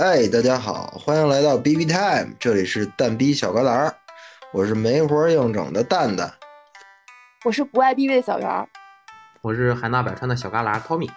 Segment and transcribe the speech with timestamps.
[0.00, 3.92] 哎，大家好，欢迎来到 B B Time，这里是蛋逼小旮旯，
[4.50, 6.32] 我是没活硬整的蛋蛋，
[7.44, 8.66] 我是不爱 B B 的小圆儿，
[9.42, 11.10] 我是海纳百川的小旮旯 Tommy。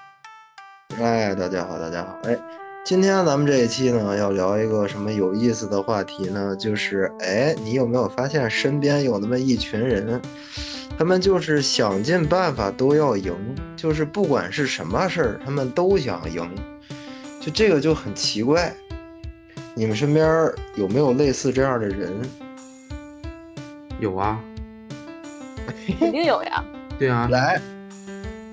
[1.02, 2.38] 哎，大家好，大家好，哎，
[2.84, 6.54] 今天咱们这一期呢，要聊一个什么有意思的话题呢？
[6.58, 10.22] 就是，哎，你有没有发现身边有那么一群人，
[11.00, 13.34] 他们就是想尽办法都要赢，
[13.78, 16.54] 就是不管是什么事儿，他们都想赢。
[17.44, 18.74] 就这个就很奇怪，
[19.76, 22.10] 你们身边有没有类似这样的人？
[24.00, 24.40] 有啊，
[26.00, 26.64] 肯定有呀。
[26.98, 27.62] 对啊，来，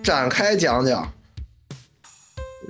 [0.03, 1.09] 展开讲讲。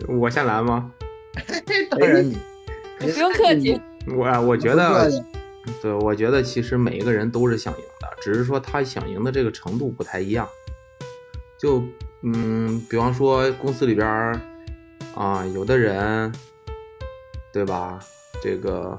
[0.08, 0.92] 我先来吗？
[1.90, 2.36] 当然你，
[3.00, 3.80] 不用客气。
[4.06, 5.10] 我我觉得，
[5.80, 10.46] 对，我觉得其实每一个人都是想赢的，只是说他想赢的这个程度不太一样。
[11.58, 11.82] 就
[12.22, 14.38] 嗯，比方说公司里边
[15.14, 16.32] 啊，有的人，
[17.52, 17.98] 对吧？
[18.42, 18.98] 这个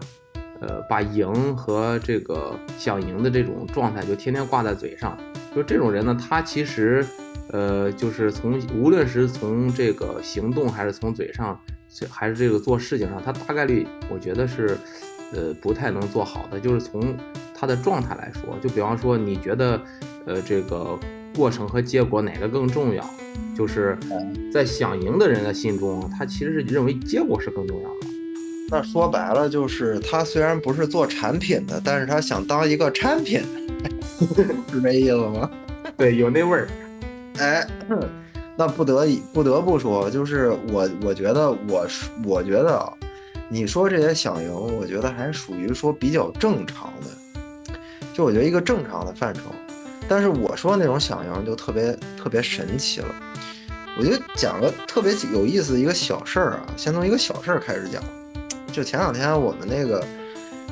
[0.59, 5.17] 呃，把赢和这个想赢的这种状态就天天挂在嘴上。
[5.55, 7.05] 就这种人呢，他其实
[7.49, 11.59] 呃，就是从无论是从这个行动还是从嘴上，
[12.09, 14.77] 还是这个做事情上，他大概率我觉得是
[15.33, 16.59] 呃不太能做好的。
[16.59, 17.17] 就是从
[17.53, 19.81] 他的状态来说，就比方说你觉得
[20.25, 20.97] 呃这个
[21.41, 23.03] 过程和结果哪个更重要？
[23.57, 23.97] 就是
[24.53, 28.07] 在想赢的人的心中，他其实是认为结果是更重要的。
[28.69, 33.41] 那说白了就是，他虽然不是做产品的，但是他想当一个产品，
[34.71, 35.49] 是这意思吗？
[35.97, 36.67] 对，有那味儿。
[37.39, 37.67] 哎，
[38.55, 42.93] 那不得已不得不说，就是我我觉得我是我觉得啊，
[43.49, 47.73] 你说这些想赢，我觉得还属于说比较正常的，
[48.13, 49.41] 就我觉得一个正常的范畴。
[50.11, 53.07] 但是我说那种响应就特别特别神奇了。
[53.97, 58.03] 我就讲个特别有意思的一个小事儿啊，先从一个小事儿开始讲。
[58.73, 60.05] 就前两天我们那个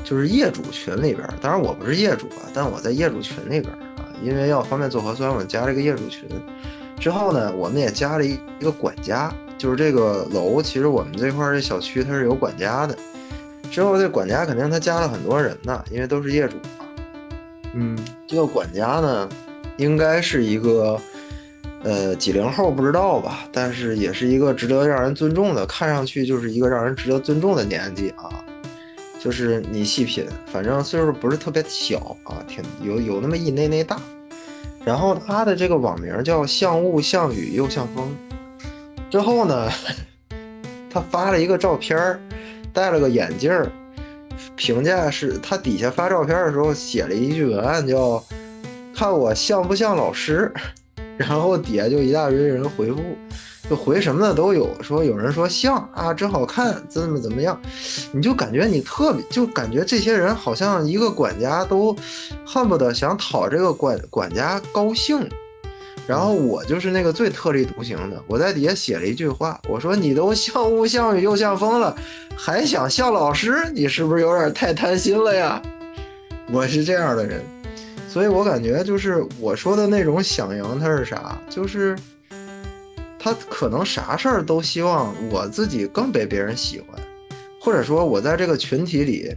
[0.04, 6.28] 就是业主群里边，当然我不是业主啊，但我在业主群里边啊，因为要方便做核酸，我加了一个业主群。
[6.98, 12.94] 之后呢，我们也加了一一个管家，就是这个楼，其实我们这块儿这小区它是有管家的。
[13.70, 16.56] 之后这管家肯定他加了很多人呢，因为都是业主。
[17.74, 19.28] 嗯这个管家呢，
[19.76, 21.00] 应该是一个，
[21.82, 28.44] 呃，几零后不知道吧，但是也是一个值得让人尊重的，看上去就是一个让人值得尊重的年纪啊。
[29.22, 34.00] 就是你细品，反正岁数不是特别小啊，挺有有那么一内内大。
[34.82, 38.16] 然后他的这个网名叫像雾像雨又像风。
[39.10, 39.70] 之后呢，
[40.90, 42.18] 他发了一个照片，
[42.72, 43.70] 戴了个眼镜儿，
[44.56, 48.22] 评价是他底下发照片的时候写了一句文案叫
[48.94, 50.52] “看我像不像老师”，
[51.16, 53.00] 然后底下就一大堆人回复，
[53.68, 57.60] 就回什么的都有，说有人说像啊，真好看，怎么怎么样，
[58.12, 61.96] 你就感觉你特别，就感觉这些人好像一个管家都
[62.46, 65.28] 恨不得想讨这个管管家高兴。
[66.10, 71.96] 然后我就是那个最特立独行的，我在底下写了一句话，我说你都像雾像雨又像风了，
[72.36, 75.62] 还想像老师，你是不是有点太贪心了呀？
[76.50, 77.40] 我是这样的人，
[78.08, 81.40] 所以我感觉就是我说的那种想赢，他是啥？
[81.48, 81.96] 就是
[83.16, 87.00] 他可能啥事儿都希望我自己更被别人喜欢，
[87.60, 89.32] 或者说我在这个群体里，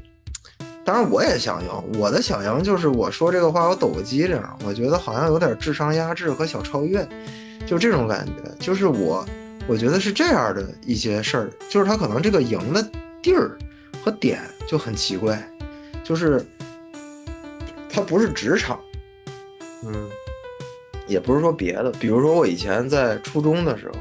[0.86, 1.70] 当然我也想赢。
[1.98, 7.08] 我的想赢就是我说这个话我抖个机灵，我觉得好像有点智商压制和小超越，
[7.66, 8.34] 就这种感觉。
[8.60, 9.26] 就是我，
[9.68, 12.86] 我觉得是这样的一些事儿，就是他可能这个赢的
[13.22, 13.58] 地儿
[14.04, 15.42] 和点就很奇怪，
[16.04, 16.46] 就是
[17.90, 18.80] 他不是职场，
[19.86, 20.10] 嗯
[21.08, 23.94] 也不是说别的，比如说我以前在初中的时候，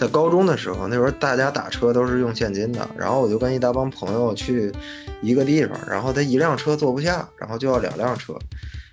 [0.00, 4.72] 在高中的时候，那时候大家打车都是用现金的，然后我就跟一大帮朋友去
[5.20, 8.32] 一个地方，然后他一辆车坐不下，然后就要两辆车。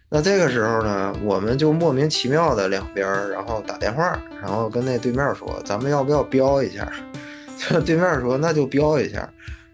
[0.09, 6.91] 那这个时候呢，我们就莫名其妙的两边，然后打电话，然后跟那对面说，咱们要不要标一下？
[7.85, 9.29] 对面说那就标一下，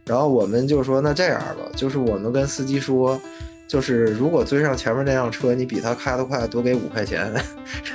[0.06, 3.20] 然后我们就说那这样吧，就是我们跟司机说，
[3.68, 7.32] 就是如果追上前面那辆车，你比他开得快，多给五块钱。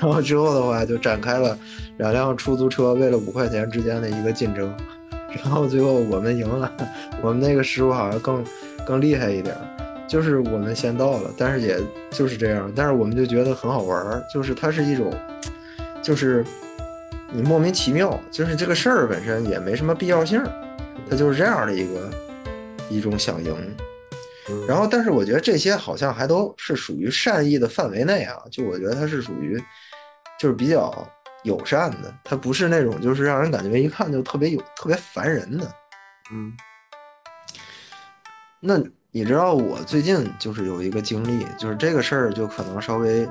[0.00, 1.56] 然后之后的话，就展开了
[1.98, 4.74] 两辆出租车为了五块钱之间的一个竞争。
[5.30, 6.72] 然后最后我们赢了，
[7.22, 8.42] 我们那个师傅好像更
[8.86, 9.54] 更厉害一点，
[10.08, 11.78] 就是我们先到了，但是也
[12.10, 15.12] 就是这样，但是我们就觉得很好玩儿，就是它是一种，
[16.02, 16.42] 就是
[17.30, 20.42] 你莫名其妙，就是这个事儿本身也没什么必要性，
[21.10, 22.10] 它就是这样的一个
[22.88, 23.54] 一种想赢。
[24.50, 29.62] 嗯，然后，但是我觉得这些好像还都是属于善意的范围内啊，就我觉得它是属于
[30.38, 31.06] 就是比较
[31.44, 35.70] 友善的，它不是那种就是让人感觉一看就特别有特别烦人的。
[36.30, 36.52] 嗯
[38.60, 38.76] 那
[39.12, 43.26] 你知道我最近就是有一个经历，就是这个事儿就可能稍微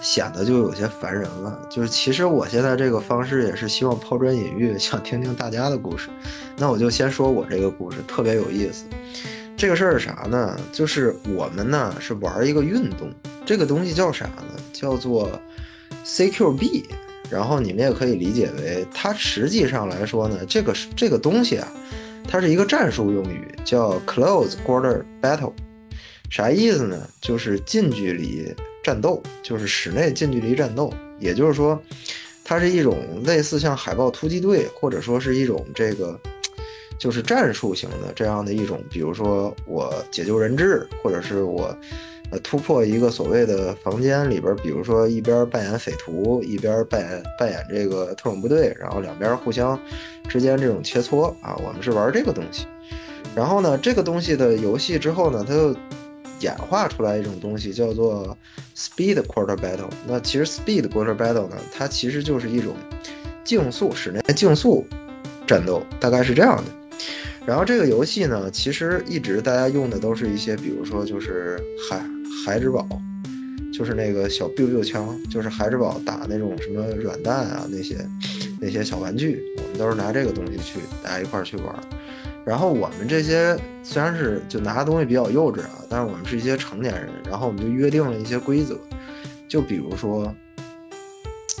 [0.00, 1.66] 显得就有些烦人了。
[1.70, 6.08] 就是其实我现在这个方式也是希望抛砖引玉，想听听大家的故事。
[6.56, 8.84] 那我就先说我这个故事，特别有意思。
[9.58, 10.56] 这个事儿是啥呢？
[10.72, 13.12] 就是我们呢是玩一个运动，
[13.44, 14.54] 这个东西叫啥呢？
[14.72, 15.28] 叫做
[16.04, 16.84] CQB。
[17.28, 21.66] 然后你们也可以理解为，它实际上来说呢，这个这个东西啊，
[22.28, 25.52] 它是一个战术用语，叫 Close Quarter Battle。
[26.30, 27.08] 啥意思呢？
[27.20, 30.94] 就是近距离战斗，就是室内近距离战斗。
[31.18, 31.82] 也就是说，
[32.44, 36.16] 它是一种类似像海豹突击队，或者说是一种这个。
[36.98, 41.74] 就是战术型的这样的一种，比如说我解救人质，或者是我，
[42.30, 49.78] 呃，突破一个所谓的房间里边，比如说一边扮演匪徒，一边扮演扮演这个特种部队，然后两边互相
[50.28, 52.66] 之间这种切磋啊，我们是玩这个东西。
[53.34, 55.74] 然后呢，这个东西的游戏之后呢，它又
[56.40, 58.36] 演化出来一种东西，叫做
[58.76, 59.90] Speed Quarter Battle。
[60.06, 62.74] 那其实 Speed Quarter Battle 呢，它其实就是一种
[63.44, 64.84] 竞速室内竞速
[65.46, 66.77] 战斗，大概是这样的。
[67.46, 71.58] 然后这个游戏呢，其实一直大家用的都是一些，比如说就是
[71.88, 72.02] 海
[72.44, 72.86] 海之宝，
[73.72, 77.96] 就是那个小 biu biu 枪，就是海之宝打那种什么软弹啊那些
[78.60, 81.74] 那些小玩具，我们都是拿这个东西去大家一块儿去玩。
[82.44, 88.78] 然后我们这些虽然是就拿的东西比较幼稚啊，但是我们是一些成年人，然后我们就约定了一些规则，
[89.48, 90.34] 就比如说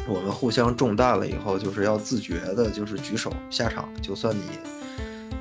[0.06, 4.77] 我们互相中弹了以后，就是要自觉的，就是举手下场，就算你。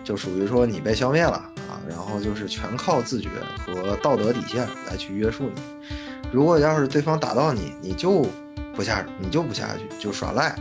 [0.08, 1.34] 就属于说你被消灭了
[1.68, 3.28] 啊，然后就是全靠自觉
[3.58, 5.62] 和道德底线来去约束你。
[6.32, 8.26] 如果要是对方打到你，你就
[8.74, 10.58] 不下，你就不下去，就耍赖，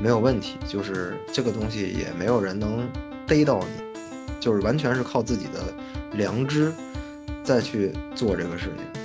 [0.00, 0.58] 没有问题。
[0.68, 2.88] 就是这个东西也没有人能
[3.26, 3.82] 逮到你，
[4.38, 5.74] 就是完全是靠自己的
[6.12, 6.72] 良知
[7.42, 9.02] 再去做这个事情。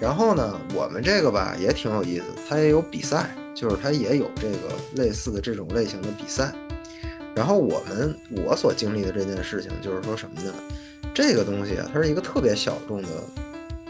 [0.00, 6.50] 然后呢，我们这个吧也挺有意思，它也有比赛，就是它也有这个类似的这种类型的比赛。
[7.34, 10.52] 然后我们我所经历的这件事情就是说什么呢？
[11.14, 13.08] 这个东西啊，它是一个特别小众的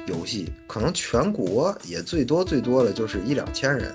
[0.06, 3.94] 游戏，可能全国也最多最多的就是一两千人，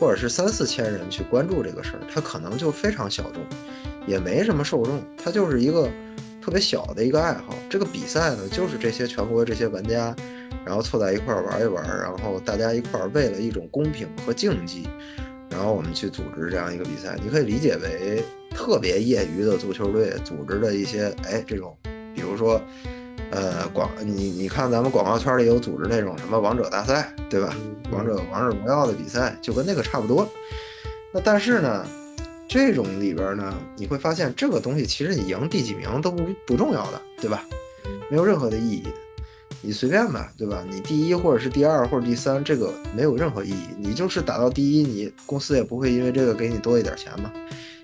[0.00, 3.42] 或者是三四千人去关注这个事儿，它可能就非常小众，
[4.06, 5.88] 也没什么受众，它就是一个
[6.42, 7.54] 特别小的一个爱好。
[7.70, 10.14] 这个比赛呢，就是这些全国这些玩家，
[10.64, 14.88] 然后凑在一块儿玩一玩，然后大家一块儿为了一种公平和竞技，
[15.50, 18.24] 然后我们去组织这样一个比赛，你可以理解为。
[18.58, 21.78] 特别业余的足球队组织的一些，哎，这种，
[22.12, 22.60] 比如说，
[23.30, 27.54] 呃，广，你你看咱们广告圈里有组织那种什么王者大赛，对吧？
[27.92, 30.28] 王者王者荣耀的比赛就跟那个差不多。
[31.14, 31.86] 那但是呢，
[32.48, 37.44] 这种里边呢，你会发现这个东西其实你赢第几名都不不重要的，对吧？
[38.10, 38.88] 没有任何的意义，
[39.62, 40.64] 你随便吧，对吧？
[40.68, 43.68] 你第一或者是第二或者第三，这个没有任何意义。
[43.78, 47.32] 你就是打到第一，你公司也不会因为这个给你多一点钱嘛。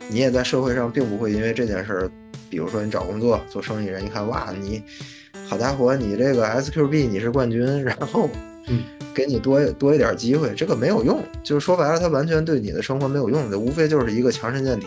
[0.09, 2.11] 你也在社会上并不会因为这件事儿，
[2.51, 4.83] 比如说你找工作做生意，人一看哇，你
[5.49, 8.29] 好家伙，你这个 SQB 你是冠军，然后
[9.15, 14.87] 给你多多一点机会，这个没有用，就是说白了，它完全对你的生活没有用的，无非就是一个强身健体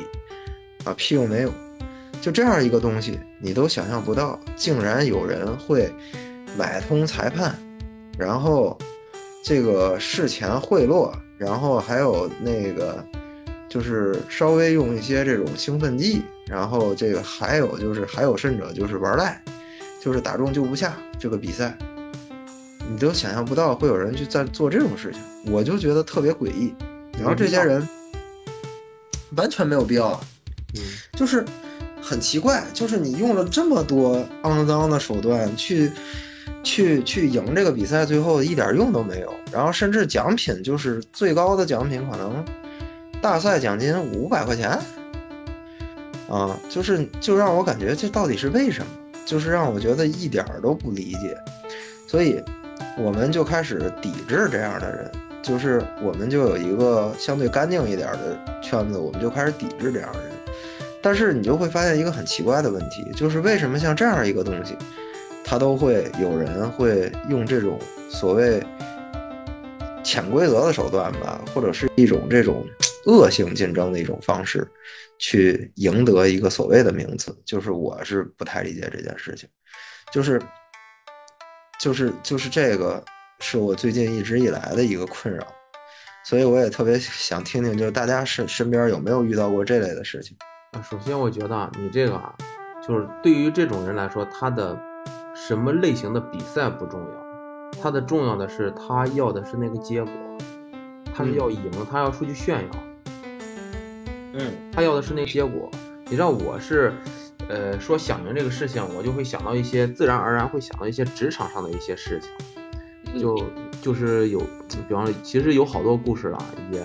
[0.83, 1.51] 啊，屁用没有。
[2.21, 5.91] 就这样一个东西，你都想象不到，竟然有人会
[6.57, 7.55] 买通裁判，
[8.17, 8.77] 然后
[9.43, 13.03] 这个事前贿赂，然后还有那个。
[13.69, 19.41] 就是稍微用一些这种兴奋剂，然后这个还有就是还有甚者就是玩赖，
[20.01, 21.77] 就是打中就不下这个比赛，
[22.89, 26.73] 你都想象不到会有人去在做这种事情，我就觉得特别诡异。
[27.19, 27.85] 然后这些人
[29.35, 30.19] 完全没有必要，
[30.75, 30.81] 嗯，
[31.13, 31.43] 就是
[32.01, 35.91] 很奇怪，就是你用了这么多肮脏的手段去
[36.63, 42.45] 去去赢这个比赛，最后一点用都没有，然后甚至奖品就是最高的奖品可能。
[43.27, 44.69] 大赛奖金五百块钱，
[46.29, 48.87] 啊，就是就让我感觉这到底是为什么？
[49.25, 51.37] 就是让我觉得一点都不理解，
[52.07, 52.41] 所以
[52.97, 55.11] 我们就开始抵制这样的人，
[55.43, 60.31] 就是我们就有一个相对干净一点的圈子，我们就开始抵制这样的人。
[61.01, 64.73] 但是你就会发现一个很奇怪的问题，就是为什么像这样一个东西，
[65.43, 67.77] 它都会有人会用这种
[68.09, 68.63] 所谓
[70.07, 72.65] 潜规则的手段吧，或者是一种这种。
[73.05, 74.69] 恶性竞争的一种方式，
[75.17, 79.47] 去赢得一个所谓的名次，就是我是不太理解这件事情，
[80.11, 80.41] 就是，
[81.79, 83.01] 就是就是这个
[83.39, 85.47] 是我最近一直以来的一个困扰，
[86.25, 90.35] 所以我也特别想听听，就是大家身身边有没有遇到过这类的事情？
[90.91, 92.35] 首先我觉得你这个啊，
[92.85, 94.77] 就是对于这种人来说，他的
[95.33, 97.26] 什么类型的比赛不重要，
[97.81, 100.11] 他的重要的是他要的是那个结果，
[101.13, 102.69] 他是要赢，他要出去炫耀，
[104.33, 105.69] 嗯他要的是那个结果。
[106.05, 106.93] 你知道我是，
[107.49, 113.37] 呃，说想赢这个事情，我就会想到一些自然而然会想到一些职场上的一些事情，就
[113.81, 114.39] 就是有，
[114.87, 116.37] 比方说，其实有好多故事了，
[116.71, 116.81] 也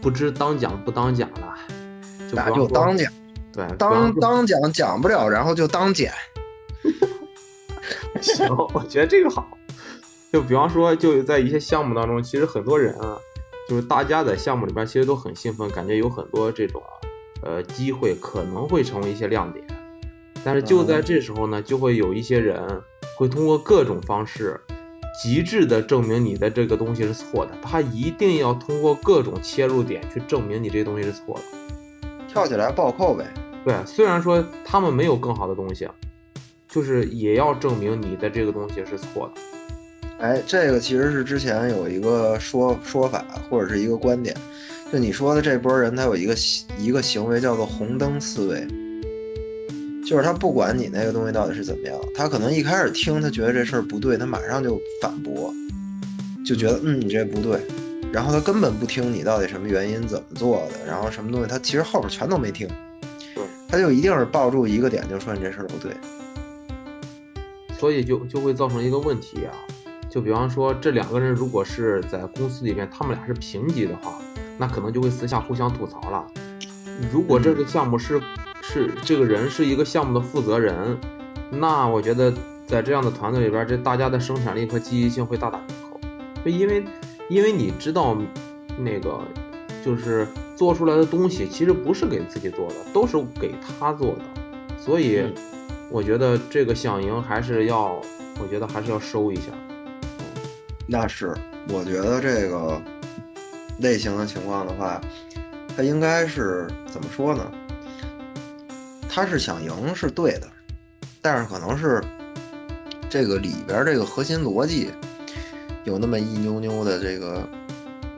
[0.00, 1.54] 不知当讲不当讲了，
[2.54, 3.12] 就当讲，
[3.52, 6.12] 对，当当讲讲不了，然后就当捡。
[8.22, 9.48] 行，我觉得这个好。
[10.32, 13.18] 就比方说，就在一些项目当中，其实很多人啊，
[13.68, 16.82] 就是大家在项目里边其实都很兴奋，感觉有很多这种
[17.42, 19.64] 呃机会可能会成为一些亮点。
[20.44, 22.82] 但是就在这时候呢，就会有一些人
[23.18, 24.60] 会通过各种方式，
[25.20, 27.52] 极致的证明你的这个东西是错的。
[27.60, 31.42] 他一定要通过各种切入点去证明你这东西是错的。
[32.28, 33.26] 跳起来暴扣呗。
[33.64, 35.88] 对，虽然说他们没有更好的东西，
[36.68, 39.40] 就是也要证明你的这个东西是错的。
[40.20, 44.36] 哎，这个其实是之前有一个说说法或者是一个观点，
[44.92, 48.66] 就你说的这波人，他有一个行一个行为叫做红灯思维，
[50.06, 55.50] 就是他不管你那个东西到底是怎么样，他可能一开始听他觉得这事儿不对，他马上就反驳，
[56.44, 57.58] 就觉得嗯你这不对，
[58.12, 62.68] 然后他根本不听你到底什么原因怎么做的，然后什么东西他其实后边全都没听，
[63.70, 65.92] 他就一定是抱住一个点就说你这事儿不对，
[67.78, 69.56] 所以就就会造成一个问题啊，
[70.10, 74.18] 就比方说这两个人如果是在公司里边，他们俩是平级的话，
[74.58, 76.26] 那可能就会私下互相吐槽了。
[77.12, 78.20] 如果这个项目是
[78.60, 80.98] 是这个人是一个项目的负责人，
[81.50, 82.34] 那我觉得
[82.66, 86.00] 在这样的团队里边，这大家的生产力和积极性会大打折扣。
[86.44, 86.84] 就因为
[87.28, 88.16] 因为你知道
[88.76, 89.20] 那个
[89.84, 90.26] 就是
[90.56, 94.22] 做出来的东西其实不是给自己做的，都是给他做的，
[94.76, 95.20] 所以。
[95.20, 95.34] 嗯
[95.92, 98.00] 我觉得这个想赢还是要，
[98.40, 99.50] 我觉得还是要收一下。
[100.92, 101.32] 那是，
[101.68, 102.82] 我觉得这个
[103.78, 105.00] 类型的情况的话，
[105.76, 107.48] 他应该是怎么说呢？
[109.08, 110.48] 他是想赢是对的，
[111.22, 112.02] 但是可能是
[113.08, 114.90] 这个里边这个核心逻辑
[115.84, 117.48] 有那么一妞妞的这个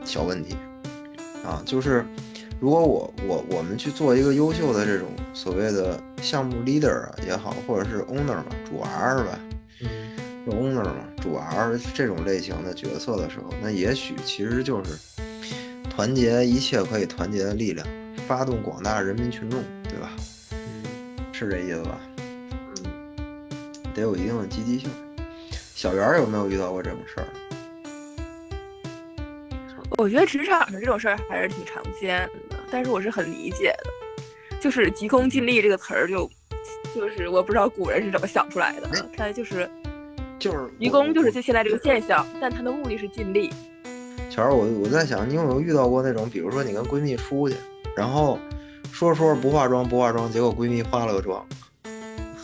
[0.03, 0.57] 小问题
[1.45, 2.03] 啊，就是
[2.59, 9.39] 如果我我我们去做一个优秀的这种所谓的项目 leader 啊也好，或者是 owner 嘛，主 R 是吧？
[10.45, 14.99] 嗯，有 owner 嘛，主 R 这种类型的角色的时候，那也许其实就是
[15.91, 17.87] 团结一切可以团结的力量，
[18.27, 20.11] 发动广大人民群众，对吧？
[21.33, 22.01] 是这意思吧？
[22.85, 22.85] 嗯，
[23.95, 24.91] 得有一定的积极性。
[25.75, 27.27] 小圆儿有没有遇到过这种事儿？
[29.99, 34.59] 我觉得职场上这种事儿还是挺常见的，但是我是很理解的。
[34.61, 36.31] 就是急功近利这个词儿，就
[36.95, 39.69] 就是我不知道古人是怎么想出来的，但就是
[40.43, 43.49] 就是愚公就是就现在这个现象，但他的目的是尽力。
[44.29, 47.55] 乔儿，我我在想，你有没有遇到过那种，比如说你跟闺蜜出去，
[47.95, 48.41] 然后
[48.91, 51.47] 说着说着不化妆不化妆，结果闺蜜化了个妆，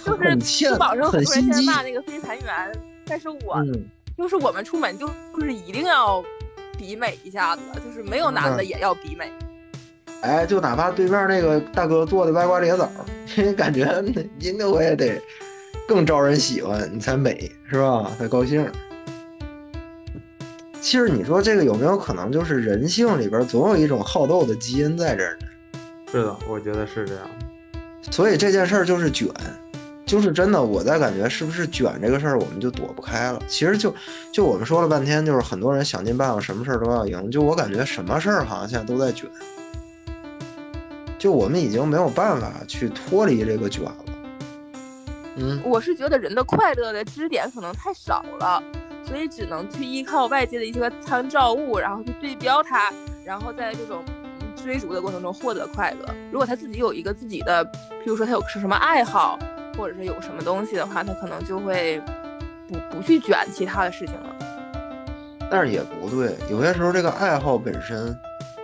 [0.05, 1.65] 就是很欠就网上很多人很心机。
[1.65, 2.73] 现在骂那个飞盘员，
[3.05, 3.85] 但是我、嗯，
[4.17, 6.23] 就是我们出门就就是一定要
[6.79, 9.29] 比美一下子，就是没有男的嗯也要比美。
[10.21, 12.89] 哎，就哪怕对面那个大哥做的歪瓜裂枣，
[13.57, 13.85] 感觉
[14.39, 15.21] 人家我也得
[15.89, 18.13] 更招人喜欢，你才美是吧？
[18.19, 18.71] 才高兴。
[20.83, 25.47] 其实你说这个有没有可能，就是人性里边总有一种好斗的基因在这儿呢？
[26.13, 27.25] 是的，我觉得是这样。
[28.11, 29.29] 所以这件事儿就是卷，
[30.05, 33.43] 就是真的，我在感觉是不是卷这个事儿，我们就躲不开了。
[33.49, 33.95] 其实就
[34.31, 37.31] 就我们说了半天，就是很多人想尽办法，什么事儿都要赢。
[37.31, 39.27] 就我感觉什么事儿好像现在都在卷，
[41.19, 44.05] 就我们已经没有办法去脱离这个卷了。
[45.39, 48.63] 嗯，我是觉得人的快乐的支点可能太少了，
[49.07, 52.93] 所以只能去依靠外界的一些参照物，然后去对标它，
[53.25, 54.03] 然后在这种
[54.41, 56.15] 嗯追逐的过程中获得快乐。
[56.33, 59.39] 如果他自己有一个自己的，譬如说他有是什么爱好，
[59.77, 62.03] 或者是有什么东西的话，他可能就会
[62.67, 64.35] 不不去卷其他的事情了。
[65.51, 68.15] 但是也不对，有些时候这个爱好本身，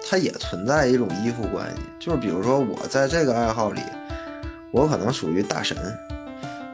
[0.07, 1.83] 它也存在一种依附关系。
[1.99, 3.81] 就是比如说我在这个爱好里，
[4.71, 5.77] 我可能属于大神，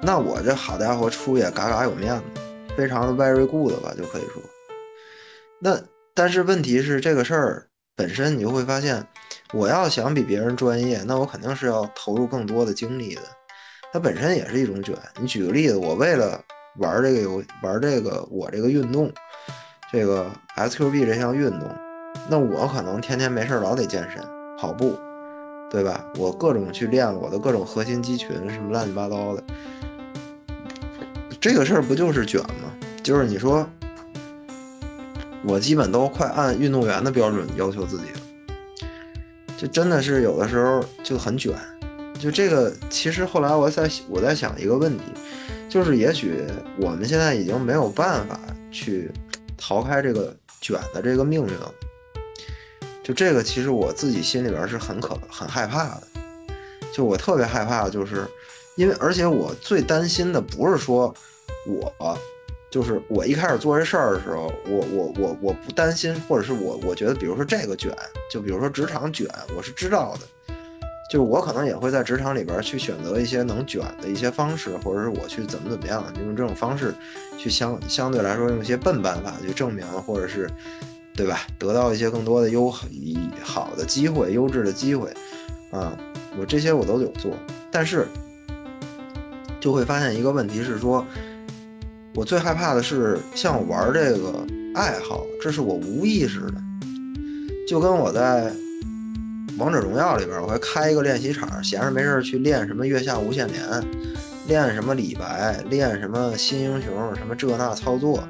[0.03, 2.25] 那我这好家伙出也嘎嘎有面子，
[2.77, 4.43] 非常的 very good 吧，就可以说。
[5.59, 5.79] 那
[6.15, 9.07] 但是问题是这个事儿本身，你就会发现，
[9.53, 13.23] 我要想比别人专业，那我肯定是要投入更多的精力的。
[13.93, 14.97] 它本身也是一种卷。
[15.21, 16.43] 你举个例子，我为了
[16.79, 19.13] 玩这个游玩这个我这个运动。
[19.93, 20.25] 这个
[20.57, 21.69] SQB 这项运动，
[22.29, 24.23] 那我可能天天没事老得健身、
[24.57, 24.97] 跑步，
[25.69, 26.07] 对吧？
[26.17, 29.43] 我各种去练我的各种核心肌群，什么乱七八糟的。
[31.41, 32.71] 这个事儿不就是卷吗？
[33.03, 33.67] 就是你说，
[35.43, 38.21] 我基本都快按运动员的标准要求自己了，
[39.57, 41.55] 就真的是有的时候就很卷。
[42.19, 45.05] 就这个，其实后来我在我在想一个问题，
[45.67, 46.45] 就是也许
[46.79, 48.39] 我们现在已经没有办法
[48.71, 49.11] 去
[49.57, 51.73] 逃开这个卷的这个命运了。
[53.03, 56.03] 就这个，其实我自己心里边是很可很害怕的。
[56.93, 58.27] 就我特别害怕，就是
[58.77, 61.15] 因为而且我最担心的不是说
[61.71, 62.19] 我。
[62.71, 67.93] 就是我一开始做这事儿的时候，我我我我不担心，或者是我我觉得，比如说这个卷，
[68.31, 70.55] 就比如说职场卷，我是知道的，
[71.11, 76.95] 就是我可能也会在职场里边去选择一些能卷的一些方式，或者是我去怎么怎么样，用这种方式
[77.37, 80.49] 去相相对来说用一些笨办法去证明，或者是
[81.17, 85.13] 对吧，得到一些更多的优好的机会、优质的机会
[85.73, 85.99] 啊，
[86.39, 87.33] 我这些我都有做，
[87.69, 88.07] 但是
[89.59, 91.05] 就会发现一个问题是说。
[92.15, 96.55] 我最害怕的是像我玩这个爱好，这是我无意识的，
[97.69, 98.53] 就跟我在
[99.59, 103.63] 王者荣耀里边，我会开一个练习场，闲着没事去练什么月下无限连，
[104.49, 108.23] 练什么李白，练什么新英雄，什么这那操作，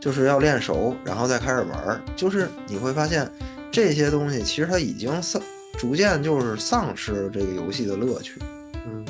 [0.00, 2.00] 就是要练熟，然后再开始玩。
[2.14, 3.28] 就是你会发现
[3.70, 5.42] 这些东西，其实它已经丧，
[5.78, 8.40] 逐渐就是丧失了这个游戏的乐趣。
[8.86, 9.04] 嗯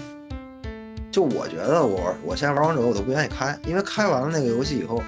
[1.12, 5.02] 就我觉得我我现在玩王者我都不愿意开，因为开完了那个游戏以后，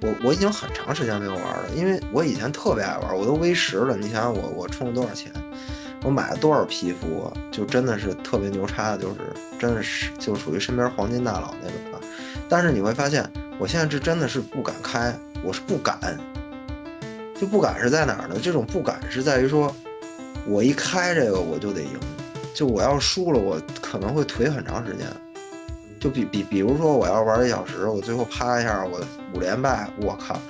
[0.00, 1.64] 我我已经很长时间没有玩了。
[1.74, 3.96] 因为我以前特别爱玩，我都 V 十了。
[3.96, 5.32] 你想想我我充了多少钱，
[6.04, 9.16] 我买了多少皮肤，就真的是特别牛叉，就是
[9.58, 12.06] 真的是就属于身边黄金大佬那种的。
[12.48, 13.28] 但是你会发现，
[13.58, 15.98] 我现在是真的是不敢开，我是不敢，
[17.34, 18.36] 就不敢是在哪儿呢？
[18.40, 19.74] 这种不敢是在于说，
[20.46, 21.98] 我一开这个我就得赢，
[22.54, 25.06] 就我要输了，我可能会颓很长时间。
[26.00, 28.98] 就比比比如说，我要玩一小时，我最后啪一下，我
[29.34, 30.40] 五连败，我靠，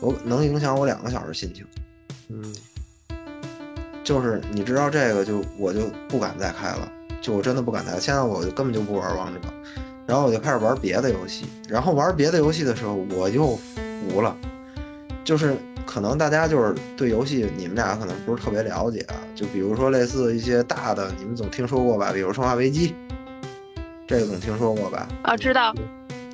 [0.00, 1.64] 我能影响我两个小时心情。
[2.28, 2.54] 嗯，
[4.04, 6.86] 就是你知道这个，就我就不敢再开了，
[7.22, 7.98] 就我真的不敢再。
[7.98, 9.40] 现在我就根本就不玩王者，
[10.06, 11.46] 然后我就开始玩别的游戏。
[11.66, 13.56] 然后玩别的游戏的时候，我又
[14.10, 14.36] 服了。
[15.24, 19.16] 就是可能大家就是对游戏，你们俩可能不是特别了解啊。
[19.34, 22.12] 就比如说类似一些大的，你们总听说过吧？
[22.12, 22.90] 比如《生化危机》。
[24.08, 25.06] 这个总听说过吧？
[25.22, 25.74] 啊，知道。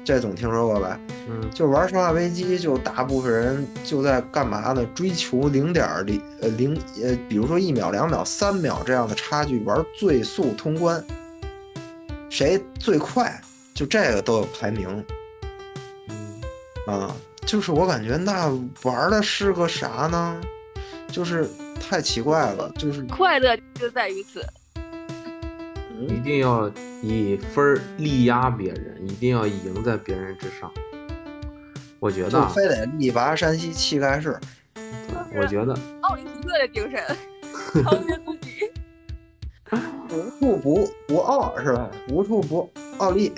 [0.04, 1.00] 这总听说过吧？
[1.28, 4.87] 嗯，就玩《生化危机》，就大部分人就在干嘛呢？
[4.94, 11.04] 追求零点零呃零呃，比如说一秒、两秒、三秒这样的差距，玩最速通关，
[12.30, 13.42] 谁最快，
[13.74, 15.04] 就这个都有排名。
[16.08, 16.40] 嗯，
[16.87, 18.46] 啊，就是我感觉那
[18.84, 20.40] 玩的是个啥呢？
[21.08, 21.48] 就是
[21.80, 24.46] 太奇怪了，就是快乐就在于此。
[26.08, 26.70] 一定要
[27.02, 30.70] 以分儿力压别人，一定要赢在别人之上。
[31.98, 34.38] 我觉得非得力拔山兮气盖世。
[35.36, 37.02] 我觉得奥林匹克的精神，
[37.82, 38.70] 超越自己。
[40.10, 41.90] 无处不不奥是吧？
[42.08, 43.32] 无处不奥利，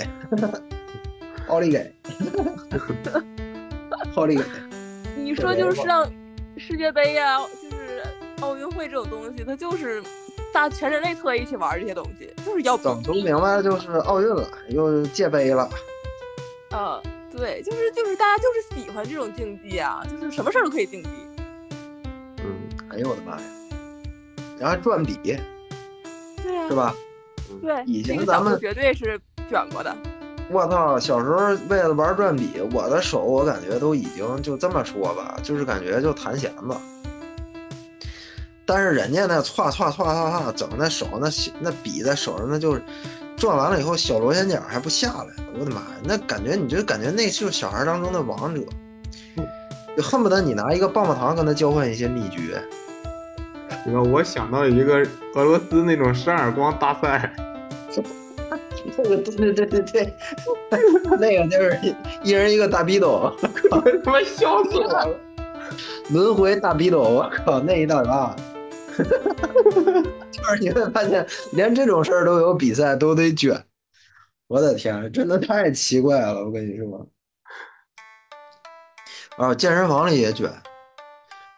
[1.48, 1.92] 奥利给，
[4.14, 4.44] 奥利给。
[5.16, 6.10] 你说就是让
[6.56, 8.02] 世界杯呀，就是
[8.40, 10.02] 奥运会这种东西，它就是。
[10.56, 15.68] 大全人类特意去玩这些东西，就是要整不明白就是奥运了，又界杯了。
[16.70, 16.98] 嗯，
[17.30, 21.10] 对，就是就是大家就是喜欢这种竞技啊，就是什么事儿都可以竞技。
[22.38, 22.46] 嗯，
[22.88, 23.42] 哎呦我的妈呀！
[24.58, 25.38] 然后转笔，
[26.42, 26.94] 对啊，是吧？
[27.60, 29.94] 对，以前咱们绝对是卷过的。
[30.48, 36.74] 我操，小时候为了玩转笔，我的手我感觉都已经就这么说吧，就是感觉就弹弦子。
[38.66, 41.28] 但是人家那歘歘歘歘歘整那手那
[41.60, 42.82] 那笔在手上那就是
[43.36, 45.26] 转完了以后小螺旋桨还不下来，
[45.58, 45.86] 我的妈呀！
[46.02, 48.60] 那感觉你就感觉那就是小孩当中的王者，
[49.96, 52.60] 就恨不得你拿一个棒棒糖跟他交换一些秘诀。
[53.84, 57.32] 这个我想到一个俄罗斯那种扇耳光大赛
[58.96, 60.14] 那个对对对对，
[61.20, 61.78] 那个就是
[62.22, 63.32] 一人一个大逼斗，
[63.70, 65.08] 他妈笑死我了！
[66.10, 68.34] 轮回大逼斗，我靠，那一道啊！
[70.32, 73.64] 就是你会发现，连这种事儿都有比赛，都得卷。
[74.48, 76.44] 我的天，真的太奇怪了！
[76.44, 77.06] 我跟你说，
[79.36, 80.50] 啊，健身房里也卷。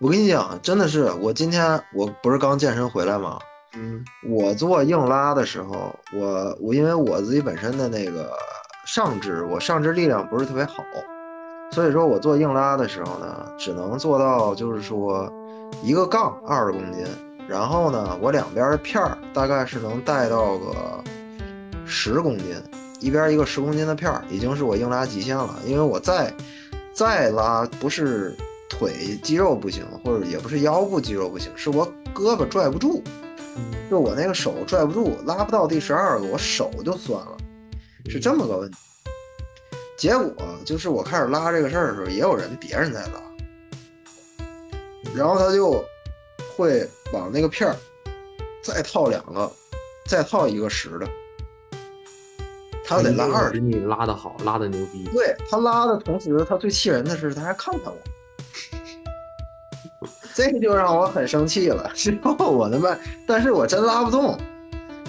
[0.00, 3.38] 我跟你讲，真的是，我今天我不是刚健身回来吗？
[3.74, 8.32] 嗯，我做硬拉的时候，我我因为我自己本身的那个
[8.86, 10.82] 上肢，我上肢力量不是特别好，
[11.72, 15.30] 所以说我做硬拉的时候呢，只能做到就是说
[15.82, 17.04] 一个杠二十公斤。
[17.48, 21.02] 然后呢，我两边的片儿大概是能带到个
[21.86, 22.54] 十公斤，
[23.00, 25.58] 一边一个十公斤的片儿，已经是我硬拉极限了。
[25.64, 26.30] 因为我再
[26.92, 28.36] 再拉，不是
[28.68, 33.02] 腿肌肉不行，或者也不是腰部肌肉不行，是我胳膊拽不住，
[33.90, 37.36] 就我那个手拽不住，拉不到第十二个，我手就酸了，
[38.10, 38.76] 是这么个问题。
[39.96, 40.32] 结果
[40.66, 44.44] 就是我开始拉这个事儿的时候，也有人别人在拉，
[45.14, 45.82] 然后他就
[46.58, 47.76] 会往那个片儿
[48.64, 49.48] 再套两个，
[50.08, 51.06] 再套一个十的，
[52.84, 53.60] 他得拉二十。
[53.60, 55.08] 你拉的好，拉的牛逼。
[55.12, 57.92] 对他拉的同时，他最气人的是他还看看
[60.00, 61.92] 我，这就让我很生气了。
[62.38, 64.36] 我他妈，但是我真拉不动，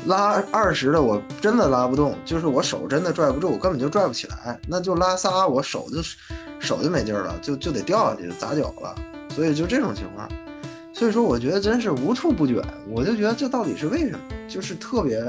[0.05, 4.59] 拉二十的我真的拉不动，就是我手真的拽不住，我根本就拽不起来。
[4.67, 6.03] 那就拉仨，我手就
[6.59, 8.95] 手就没劲儿了，就就得掉下去砸脚了。
[9.31, 10.29] 所以就这种情况，
[10.99, 12.61] 所以说我觉得真是无处不卷。
[12.89, 14.19] 我就觉得这到底是为什么？
[14.49, 15.23] 就是特别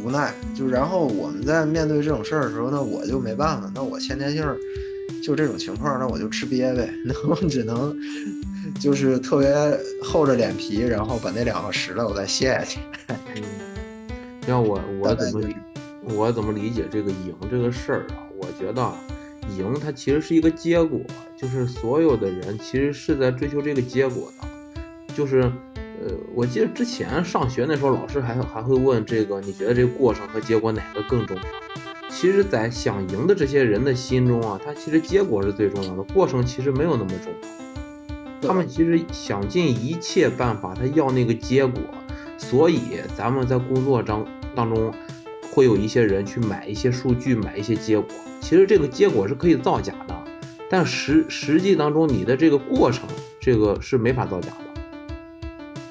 [0.00, 0.32] 无奈。
[0.54, 4.46] 就然后我们在面对这种事儿的时候，那我就没办法，那我先天性
[5.20, 6.88] 就这种情况，那我就吃瘪呗。
[7.04, 7.92] 那我只能
[8.78, 9.52] 就是特别
[10.00, 12.78] 厚着脸皮，然后把那两个拾了，我再卸下去。
[13.34, 13.42] 嗯，
[14.46, 15.56] 像我 我怎么理
[16.04, 18.22] 我怎么理解这个赢这个事儿啊？
[18.38, 18.88] 我觉得
[19.56, 21.00] 赢它其实是一个结果，
[21.36, 24.46] 就是所有的人其实是在追求这个结果的。
[25.18, 25.40] 就是
[25.74, 31.42] 呃，我记得之前上学那时候，老师还还会问这个，你觉得这个过程和结果哪个更重要？
[32.08, 38.48] 其实，在想赢的这些人的心中啊，他其实结果是最重要的，过程其实没有那么重要。
[38.48, 41.82] 他们其实想尽一切办法，他要那个结果。
[42.36, 42.80] 所以，
[43.16, 44.94] 咱们在工作当当中，
[45.50, 48.08] 会有一些人去买一些数据，买一些结果。
[48.40, 50.14] 其实这个结果是可以造假的，
[50.70, 53.08] 但实实际当中，你的这个过程，
[53.40, 54.67] 这个是没法造假的。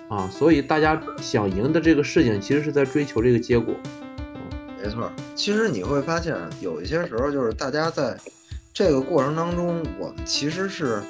[0.09, 3.75] 啊，所以大家想赢的这个事情，其实是在追求这个结果。
[4.81, 8.15] 没错，其实你会发现，有一些时候就是大家在
[8.73, 11.01] 这个过程当中，我们其实是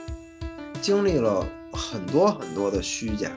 [0.81, 3.29] 经历了很多很多的虚假。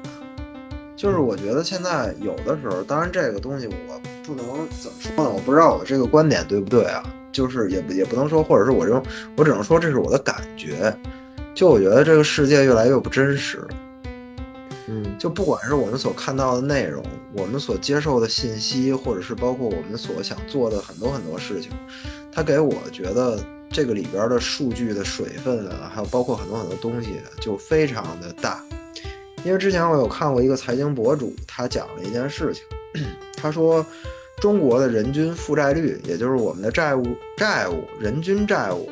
[0.96, 5.31] 就是我觉得现在有的时候，当然这个东西我不能怎么说呢？
[5.31, 7.03] 我不知道我这个观点对不对啊？
[7.33, 9.03] 就是也也不能说，或者是我这种，
[9.37, 10.96] 我只能说这是我的感觉。
[11.55, 13.66] 就我觉得这个世界越来越不真实。
[15.21, 17.05] 就不管是我们所看到的内容，
[17.35, 21.71] 我们所接受的信息，或者是包括我们所想做的很多很多事情，
[22.33, 23.39] 它给我觉得
[23.71, 28.65] 这个里边的数据的水分啊，还有包括很多很多东西，就非常的大。
[29.45, 33.05] 因为之前我有看过一个财经博主，他讲了一件事情，
[33.37, 33.85] 他说
[34.39, 37.05] 中国的人均负债率，也就是我们的债务
[37.37, 38.91] 债务人均债务，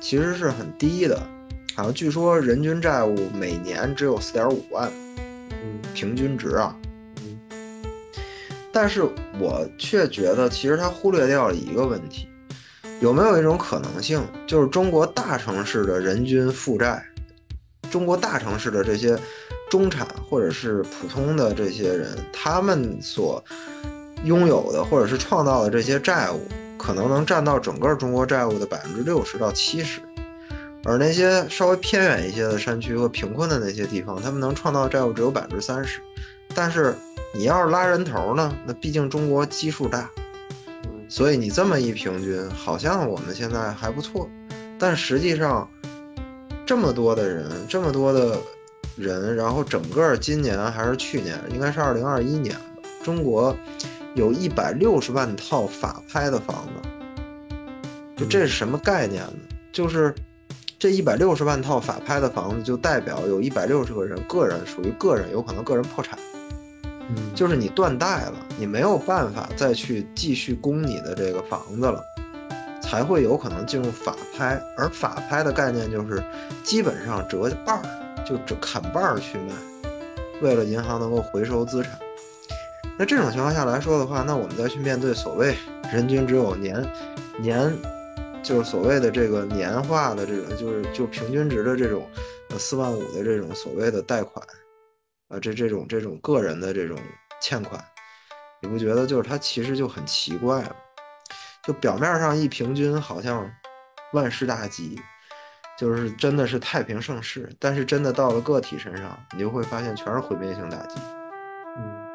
[0.00, 1.20] 其实是很低的，
[1.74, 4.88] 好像据说人均债务每年只有四点五万。
[5.62, 6.76] 嗯平均值啊。
[7.18, 7.38] 嗯
[8.72, 9.02] 但是
[9.38, 12.28] 我却觉得，其实他忽略掉了一个问题，
[13.00, 17.02] 有没有一种可能性，就是中国大城市的人均负债，
[17.90, 19.18] 中国大城市的这些
[19.70, 23.42] 中产或者是普通的这些人，他们所
[24.24, 30.02] 拥有的或者是创造的这些债务，可能能占到整个中国债务的百分之六十到七十。
[30.86, 36.00] 而那些稍微偏远一些的山区和贫困的那些地方，他们能创造债务只有百分之三十。
[36.54, 36.94] 但是
[37.34, 40.08] 你要是拉人头呢，那毕竟中国基数大，
[41.08, 44.30] 所以你这么一平均，好像我们现在还不错。
[44.78, 45.68] 但实际上，
[46.64, 48.38] 这么多的人，这么多的
[48.94, 52.62] 人，然后整个今年还是去年，应该是二零二一年吧，
[53.02, 53.56] 中国
[54.14, 56.88] 有一百六十万套法拍的房子，
[58.16, 59.38] 就这是什么概念呢？
[59.72, 60.14] 就是
[60.78, 66.18] 这一百六十万套法拍的房子，就代表有一百六十个人，个人属于个人，有可能个人破产，
[67.08, 72.02] 嗯，就是你断贷了，你没有办法再去继续供你的这个房子了，
[72.82, 74.60] 才会有可能进入法拍。
[74.76, 76.22] 而法拍的概念就是
[76.62, 79.54] 基本上折半儿，就折砍半儿去卖，
[80.42, 81.92] 为了银行能够回收资产。
[82.98, 85.56] 那这种情况下来说的话，那我们再去面对所谓
[85.90, 86.86] 人均只有年
[87.38, 87.72] 年，
[88.46, 92.08] 就是所谓的这个年化的这个，就是就平均值的这种，
[92.50, 94.46] 呃四万五的这种所谓的贷款，
[95.26, 96.96] 啊这这种这种个人的这种
[97.40, 97.84] 欠款，
[98.62, 100.70] 你不觉得就是它其实就很奇怪吗？
[101.64, 103.50] 就表面上一平均好像
[104.12, 104.96] 万事大吉，
[105.76, 111.00] 就是真的是太平盛世，但是真的到了个体身上，你就会发现全是毁灭性打击。
[111.76, 112.06] 嗯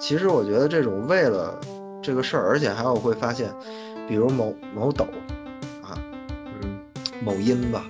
[0.00, 1.60] 其实我觉得这种为了
[2.02, 3.54] 这个事儿，而且还有会发现，
[4.08, 5.06] 比如某某抖
[5.82, 5.96] 啊，
[6.62, 6.78] 嗯
[7.24, 7.86] 某音吧，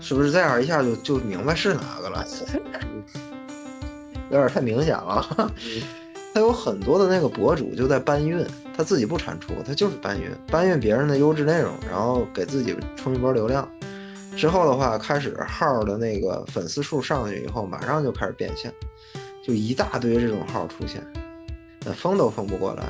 [0.00, 2.24] 是不是这样一下就就明白是哪个了？
[4.30, 5.26] 有点太明显了。
[5.36, 5.50] 他
[6.34, 8.46] 他有很多的那个博主就在搬运，
[8.76, 13.66] 他自己不产出，他就是搬运，搬运别人的优质内容，然后给自己冲一波流量。
[14.36, 18.72] 之后的话，开始号的那个粉丝数上去以后，马上就开始变现，
[19.42, 21.02] 就一大堆这种号出现，
[21.84, 22.84] 那封都封不过来。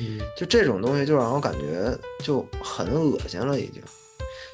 [0.00, 3.82] 嗯，就这种东西，就让我感觉就很恶心了，已经。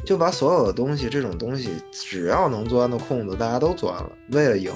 [0.04, 4.72] 就把所有的东西，这种东西只要能钻的空子，大家都钻了，为了赢，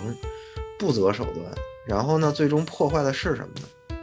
[0.79, 1.45] 不择手段。
[1.87, 3.97] 然后呢，最终破坏的是什么呢？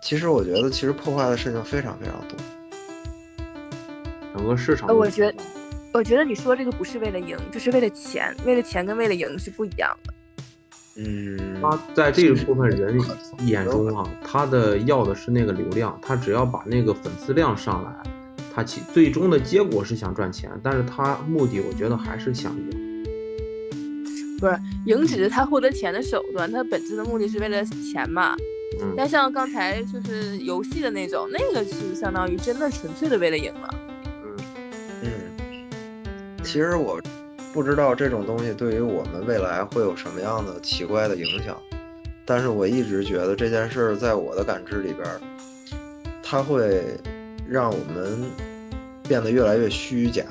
[0.00, 2.38] 其实我觉得，其实破坏的事情非常非常多。
[4.34, 5.34] 整个市场，呃，我觉得，
[5.92, 8.34] 我觉得你说这个不是为了赢，就是为了钱。
[8.46, 10.14] 为了钱跟为了赢是不一样的。
[11.00, 12.98] 嗯，他在这一部分人
[13.46, 17.92] 眼中啊，他的要的是那个流量，他只要把那个粉丝量上来，
[18.52, 23.04] 他其最终的结果是想赚钱，但是他目的我觉得还是想赢。
[24.40, 28.36] 不是赢只是他获得钱的手段，他本质的目的是为了钱嘛。
[28.80, 33.74] 嗯，但像刚才就是游戏的那种，那个是相当于真的纯粹的为了赢了。
[34.24, 34.36] 嗯
[35.02, 35.10] 嗯，
[36.44, 37.00] 其实我
[37.52, 41.56] 不知道这种东西对于我们未来会有什么样的奇怪的影响，
[42.24, 45.06] 但是我一直觉得这件事儿在我的感知里边，
[46.22, 46.82] 它会
[47.48, 48.22] 让我们
[49.08, 50.22] 变得越来越虚假。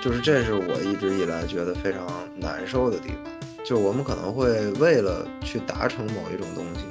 [0.00, 6.84] 就是这是我一直以来觉得非常难受的地方，就我们可能会为了去达成某一种东西，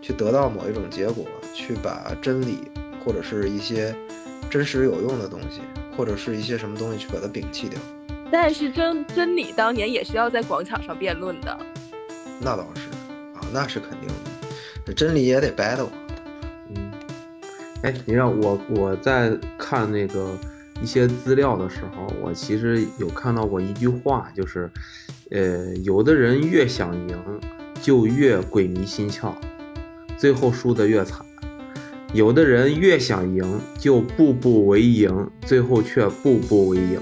[0.00, 2.58] 去得到某一种结果，去把真理
[3.04, 3.94] 或者是一些
[4.50, 5.60] 真实有用的东西，
[5.96, 7.78] 或者是一些什么东西去把它摒弃掉。
[8.30, 11.58] 但是真真理当年也是要在广场上辩论的。
[12.40, 12.88] 那倒是
[13.38, 14.14] 啊，那是肯定的，
[14.86, 15.88] 这真理也得 battle。
[16.74, 16.92] 嗯，
[17.82, 20.36] 哎，你让我我在看那个。
[20.80, 24.68] 一些资料的时候，我其实有看到过一句话，就是，
[25.30, 27.40] 呃，有的人越想赢，
[27.80, 29.32] 就越鬼迷心窍，
[30.18, 31.24] 最后输得越惨；
[32.12, 37.00] 有的人越想赢，就步步为营，最后却步步为营。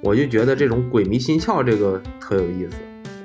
[0.00, 2.76] 我就觉得这种鬼迷心窍这个特有意思。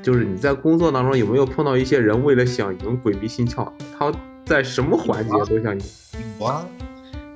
[0.01, 4.11] 就是你在工作当中有没有碰到一些人为了想赢鬼迷心窍，他
[4.45, 5.85] 在什么环节都想赢？
[6.37, 6.65] 我。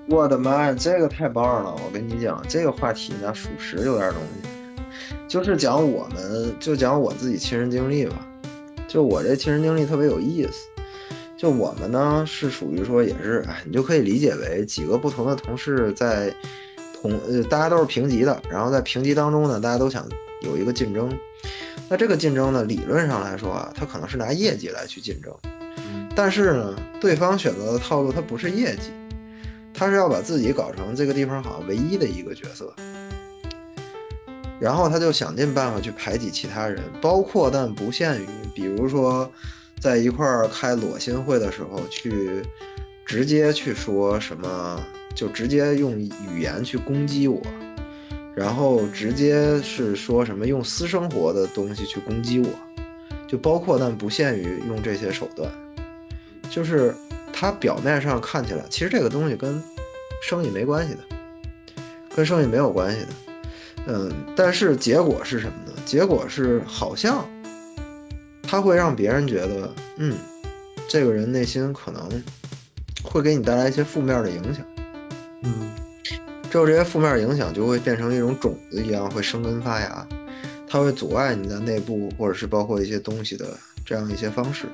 [0.09, 1.73] 我的妈呀，这个太棒了！
[1.73, 4.49] 我跟你讲，这个话题呢，属实有点东西。
[5.27, 8.15] 就是讲我们，就讲我自己亲身经历吧。
[8.87, 10.69] 就我这亲身经历特别有意思。
[11.37, 16.33] 就我们呢，是属于说也是，哎，你就可以理解为几个不同的同事在
[16.99, 20.07] 同，呃，大家都是评级的，然后在评级当中呢，大家都想
[20.41, 21.09] 有一个竞争。
[21.89, 25.33] 那这个竞争呢，理论上来说啊，它可能是拿业绩来去竞争。
[26.15, 28.91] 但是呢，对方选择的套路它不是业绩。
[29.79, 32.73] 他是要把自己搞成这个地方好像唯一的一个角色，
[34.59, 39.31] 然后他就想尽办法去排挤其他人，包括但不限于，比如说
[39.79, 42.41] 在一块儿开裸心会的时候，去
[43.05, 44.83] 直接去说什么，
[45.15, 47.41] 就直接用语言去攻击我，
[48.35, 52.49] 然后直接是说什么用私生活的东西去攻击我，
[53.27, 55.51] 就包括但不限于用这些手段，
[56.49, 56.93] 就是。
[57.39, 59.61] 他表面上看起来，其实这个东西跟
[60.23, 61.01] 生意没关系的，
[62.15, 63.07] 跟生意没有关系的。
[63.85, 65.73] 嗯，但是结果是什么呢？
[65.85, 67.23] 结果是好像
[68.47, 70.15] 他会让别人觉得，嗯，
[70.87, 72.09] 这个人内心可能
[73.03, 74.65] 会给你带来一些负面的影响。
[75.43, 75.69] 嗯，
[76.49, 80.07] 之后这些负面影响就会变成一种种子一样，会生根发芽，
[80.67, 83.45] 它会阻碍你的内部或者是包括一些东西的。
[83.85, 84.65] 这样一些方式，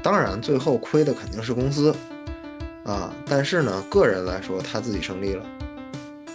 [0.00, 1.92] 当然最后亏的肯定是公司，
[2.84, 5.44] 啊，但是呢，个人来说他自己胜利了，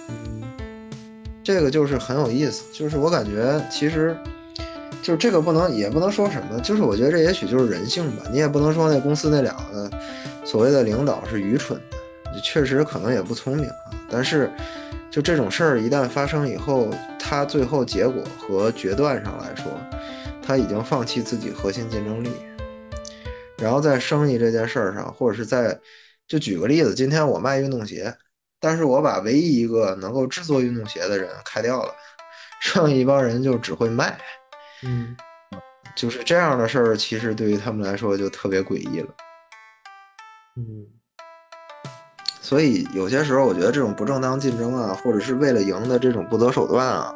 [0.09, 0.43] 嗯，
[1.41, 4.17] 这个就是很有意思，就是我感觉其实，
[5.05, 9.87] 就这个不能也不能说什么，就是我觉得这也许就是人性吧，你也不能说那公司那两个
[10.43, 14.51] 所谓的领导是愚蠢的，确实可能也不聪明啊，但是
[15.11, 16.89] 就这种事儿一旦发生以后，
[17.19, 19.71] 他最后结果和决断上来说。
[20.47, 22.29] 他已经放弃自己核心竞争力，
[23.57, 25.79] 然后在生意这件事儿上，或者是在，
[26.27, 28.15] 就举个例子，今天我卖运动鞋，
[28.59, 31.91] 但是我把唯一一个能够制作运动鞋的人开掉了，
[32.61, 34.15] 剩一帮人就只会卖，
[34.85, 35.17] 嗯，
[35.95, 39.07] 就是这样的事儿，其实对于他们来说就特别诡异了，
[40.57, 40.85] 嗯，
[42.39, 47.15] 所以有些时候我觉得这种不正当竞争啊，或者是为了赢的这种不择手段啊。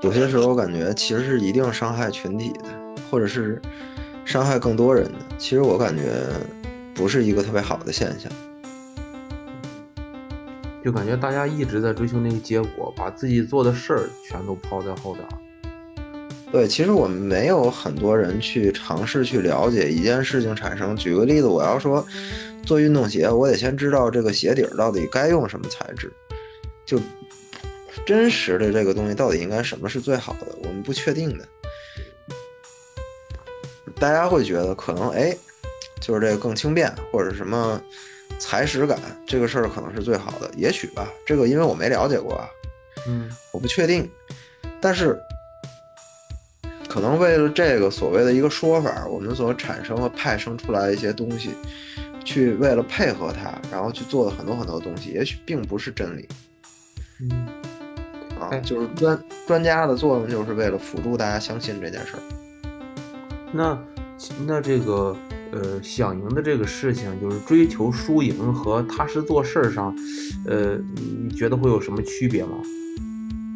[0.00, 2.64] 有些时候我感觉其实是一定伤害群体的，
[3.10, 3.60] 或者是
[4.24, 5.18] 伤害更多人的。
[5.38, 6.24] 其实我感觉
[6.94, 8.30] 不是一个特别好的现象，
[10.82, 15.26] 就感觉大家一直在追求那个结果，把自己做的事儿全都抛在后边。
[16.54, 20.94] 对，其实我们没有很多人去尝试去了解一件事情产生。
[20.94, 22.06] 举个例子，我要说
[22.64, 26.12] 做运动鞋，我得先知道这个鞋底儿到底该用什么材质，
[26.86, 27.00] 就
[28.06, 31.44] 真实的这个东西到底应该什么是最好的，我们不确定的。
[33.96, 35.36] 大家会觉得可能哎，
[36.00, 37.82] 就是这个更轻便或者什么
[38.38, 41.08] 踩屎感，这个事儿可能是最好的，也许吧。
[41.26, 42.48] 这个因为我没了解过啊，
[43.08, 44.08] 嗯我不确定。
[44.80, 45.18] 但是
[46.94, 51.50] 可能为了这个所谓的一个说法，我们所产生和派生出来的一些东西，
[52.24, 56.28] 去为了配合它，然后去做了很多很多东西，也许并不是真理
[57.20, 57.48] 嗯，
[58.38, 58.60] 啊哎。
[58.60, 62.22] 就是专专家的作用，就是为了辅助大家相信这件事儿。
[63.50, 63.76] 那
[64.46, 65.16] 那这个
[65.50, 69.92] 呃想赢的这个事情，就是追求输赢和踏实做事儿上，
[70.46, 70.78] 呃，
[71.26, 72.56] 你觉得会有什么区别吗？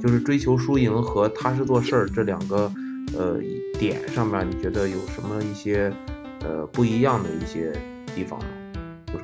[0.03, 2.68] 就是追求输赢和踏实做事儿这两个
[3.16, 3.38] 呃
[3.79, 5.92] 点上面，你觉得有什么一些
[6.40, 7.73] 呃不一样的一些
[8.14, 8.47] 地方吗？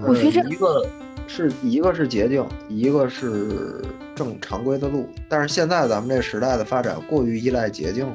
[0.06, 0.86] 我觉着呃一个
[1.26, 3.82] 是一个是捷径，一个是
[4.14, 5.08] 正常规的路。
[5.28, 8.06] 但是现在咱们这时代的发展过于依赖捷径。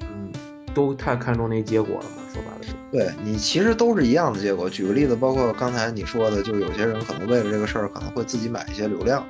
[0.00, 0.30] 嗯，
[0.74, 2.22] 都太看重那结果了嘛？
[2.32, 4.68] 说白了是，对你其实都是一样的结果。
[4.68, 9.26] 举个例子，包括刚才你说的，就有些人可能为了这个事儿，可能会自己买一些流量，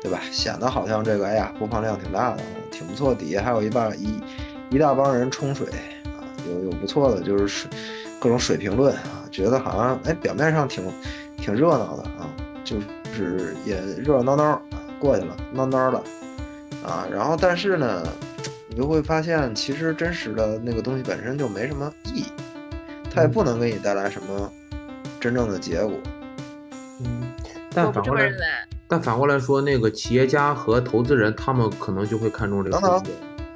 [0.00, 0.20] 对吧？
[0.30, 3.14] 显得好像这个哎呀播放量挺大的，挺不错。
[3.14, 4.20] 底下还有一半一
[4.72, 5.66] 一大帮人冲水
[6.04, 7.70] 啊，有有不错的，就是水
[8.18, 10.82] 各种水评论啊，觉得好像哎表面上挺
[11.36, 12.26] 挺热闹的啊，
[12.64, 12.80] 就
[13.12, 14.62] 是也热热闹闹啊
[14.98, 15.98] 过去了，闹闹的
[16.82, 17.06] 啊。
[17.12, 18.02] 然后但是呢，
[18.70, 22.26] 你就会发现，其实真实的那个东西本身就没什么意义。
[23.14, 24.50] 它也不能给你带来什么
[25.20, 25.92] 真正的结果。
[27.00, 28.38] 嗯，我但反过来不认，为。
[28.88, 33.04] 但反过来说，那个企业家和投资人，他们可能就会看重这个等等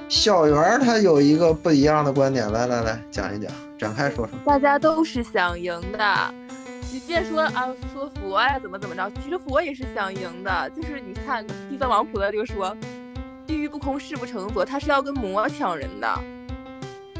[0.09, 0.81] 小圆。
[0.81, 4.39] 他有一个不一样的观点，来来来讲一讲，展开说说。
[4.45, 6.35] 大家都是想赢的，
[6.91, 10.71] 即便说啊说佛呀怎么怎么着，其实佛也是想赢的。
[10.71, 12.77] 就是你看地藏王菩萨就说，
[13.47, 16.09] 地狱不空，誓不成佛，他是要跟魔抢人的，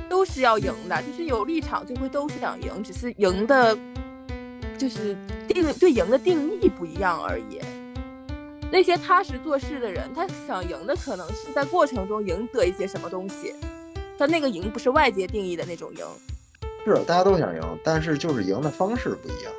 [0.09, 1.03] 都是要赢的。
[1.03, 3.77] 就是有立场就会都是想赢，只是赢的，
[4.79, 5.17] 就是
[5.49, 7.61] 定对赢的定义不一样而已。
[8.73, 13.55] 那些踏实做事的人，他想赢的可能是在过程中赢得一些什么东西，
[14.19, 16.05] 但那个赢不是外界定义的那种赢。
[16.85, 19.53] 是大家都想赢，但是就是赢的方式不一样，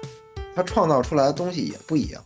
[0.56, 2.24] 他创造出来的东西也不一样。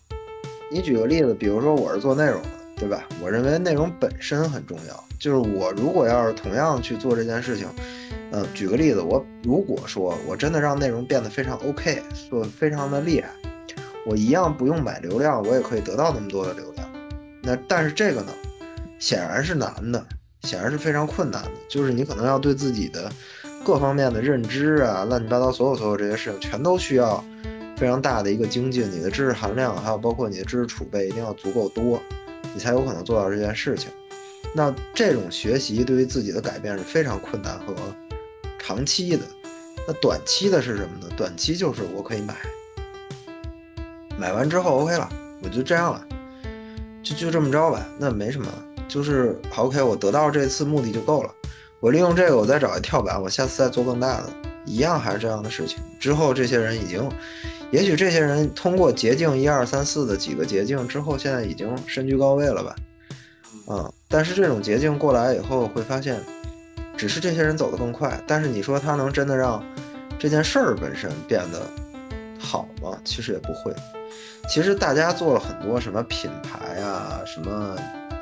[0.70, 3.08] 你举个例子，比如说我是做内容的，对吧？
[3.22, 7.68] 我认为内容本身很重要，就是我如果要是同样去做这件事情，
[8.32, 13.30] 呃，举个例子，我如果说我真的让内容变得非常 OK，做非常的厉害，
[14.06, 16.71] 我一样不用买流量，我也可以得到那么多的流量。
[17.42, 18.32] 那但是这个呢，
[19.00, 20.06] 显然是难的，
[20.44, 23.12] 显然是非常困难的，就是你可能要对自己的
[23.64, 27.24] 各方面的认知啊，乱七八糟所有所有这些事情，全都需要
[27.78, 28.90] 非常大的一个精进。
[28.92, 32.02] 你的知识含量，还有包括你的知识储备，一定要足够多，
[32.54, 33.90] 你才有可能做到这件事情。
[34.54, 37.74] 那这种学习对于自己的改变是非常困难和
[38.60, 39.24] 长期的。
[39.88, 41.08] 那短期的是什么呢？
[41.16, 42.36] 短期就是我可以买，
[44.18, 45.10] 买完之后 OK 了，
[45.42, 46.06] 我就这样了，
[47.04, 48.48] 就就这么着吧，那没什么，
[48.88, 51.34] 就是 OK，我得到这次目的就够了。
[51.80, 54.30] 我利用这个，我再找一跳板，我下次再做更大的，
[54.66, 55.80] 一样还是这样的事情。
[56.00, 57.10] 之后这些人已经，
[57.72, 62.76] 也许这些人通过捷径一二三四的几个捷径之后，现在已经身居高位了吧？
[63.68, 66.22] 嗯，但是这种捷径过来以后，会发现，
[66.96, 69.64] 只是这些人走得更快，但是你说他能真的让
[70.20, 71.62] 这件事儿本身变得
[72.38, 72.96] 好吗？
[73.04, 73.74] 其实也不会。
[74.50, 77.76] 其实大家做了很多什么品牌啊，什么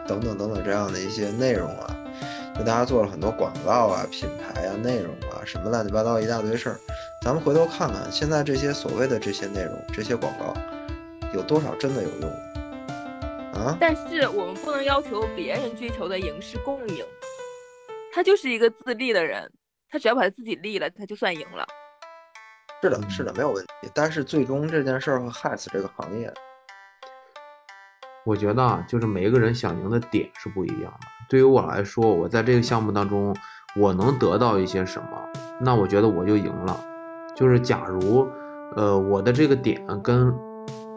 [0.07, 1.95] 等等等等这样的一些内容啊。
[2.57, 6.75] 给大家做了很多广告啊、品牌啊、内容啊，什么乱七八糟一大堆事儿。
[7.21, 10.53] 咱们回头看看，现在这些所谓的这些内容、这些广告，
[11.33, 12.29] 有多少真的有用？
[13.53, 13.77] 啊？
[13.79, 17.05] 但是我们不能要求别人追求的赢是共赢，
[18.13, 19.49] 他就是一个自立的人，
[19.89, 21.65] 他只要把他自己立了，他就算赢了。
[22.81, 23.89] 是的，是的，没有问题。
[23.93, 26.33] 但是最终这件事儿会害死这个行业。
[28.25, 31.07] 我觉得啊，就是每一个人想赢的点是不一样的。
[31.29, 33.35] 对于我来说，我在这个项目当中，
[33.75, 35.07] 我能得到一些什么，
[35.59, 36.85] 那我觉得我就赢了。
[37.35, 38.27] 就是假如，
[38.75, 40.33] 呃，我的这个点跟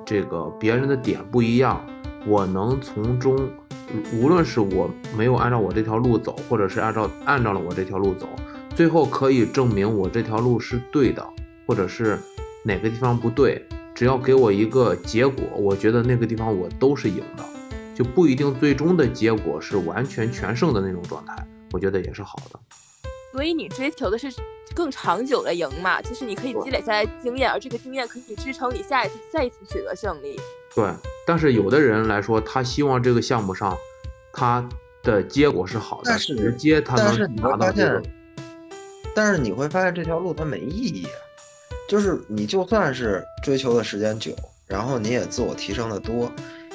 [0.05, 1.85] 这个别人的点不一样，
[2.27, 3.37] 我能从中，
[4.13, 8.29] 无论是我没有按照我这条路走，或者是按照按照了我这条路走，
[8.75, 11.25] 最后可以证明我这条路是对的，
[11.67, 12.19] 或者是
[12.65, 13.65] 哪个地方不对。
[13.95, 17.45] 只要给我一个结果，我觉得那个地方我都是赢的，
[17.95, 22.59] 就不一定最终的结果是完全全胜的那种状态，我觉得也是好的。
[23.33, 24.33] 所以你追求的是
[24.75, 30.41] 更长久的赢嘛，就是你可以积累下来经验，而这个经验可以支撑你下一次再一次取得胜利。
[30.75, 30.91] 对，
[31.27, 33.77] 但是有的人来说，他希望这个项目上
[34.33, 34.67] 他
[35.03, 38.03] 的结果是好的，但是直接他但是你能拿会发现到这个。，
[39.15, 41.13] 但是你会发现这条路它没意义啊。
[41.89, 44.35] 就是你就算是追求的时间久，
[44.67, 46.31] 然后你也自我提升的多，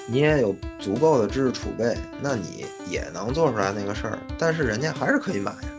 [0.07, 4.19] 你也有足够的知识储备，那你也能做出来那个事儿。
[4.37, 5.69] 但是人家还是可以买呀，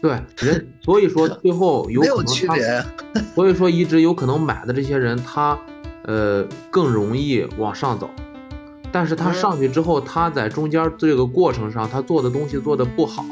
[0.00, 2.84] 对人，所以说最后有没有可能他区别。
[3.34, 5.58] 所以说，一直有可能买的这些人，他
[6.04, 8.08] 呃更容易往上走，
[8.90, 13.22] 但是他嗯上去之后，他在中间这个过程上，他做的东西做的不好，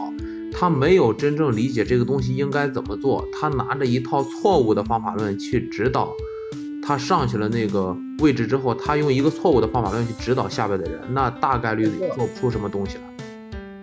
[0.61, 6.13] 他没有真正理解这个东西应该怎么做，他拿着一套错误的方法论去指导，
[6.83, 13.03] 他上去了那个位置之后，他用一个错误的方法论去指导下边的人，那大概率也做不出什么东西来。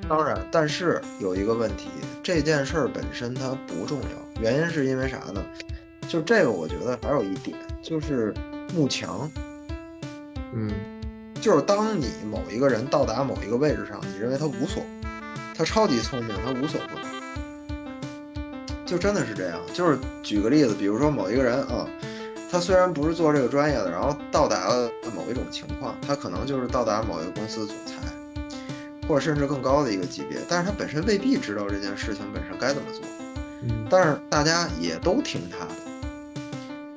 [0.08, 1.90] 当然，但是有一个问题，
[2.22, 5.44] 这件事儿本身它不重要，原因是因为啥呢？
[6.08, 8.32] 就这个，我觉得还有一点，就是
[8.76, 9.28] 慕强，
[10.54, 10.70] 嗯
[11.42, 14.84] 就是当你某一个人到达某一个位置上，你认为他无所，
[15.58, 17.06] 他超级聪明，他无所不能，
[18.86, 19.60] 就真的是这样。
[19.74, 21.88] 就是举个例子，比如说某一个人啊，
[22.52, 27.94] 他虽然不是做这个专业的，然后到达了某一种情况，他可能就是到达某一个公司的总裁，
[29.08, 33.02] 或者甚至更高的一个级别，但是他本身未必知道这件事情本身该怎么做。
[33.64, 35.72] 嗯但是大家也都听他的，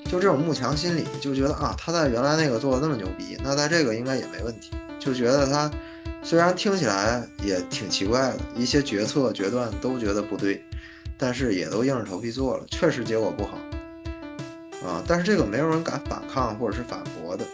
[0.04, 5.70] 就这种慕强心理，就觉得啊，他在原来那个做的那么牛逼，那在这个应该也没问题，就觉得他
[6.22, 10.62] 虽然听起来也挺奇怪的，一些决策决断都觉得不对，
[11.18, 13.58] 但是也都硬着头皮做了，确实结果不好
[14.86, 17.44] 啊，但是这个没有人敢反抗或者是反驳的，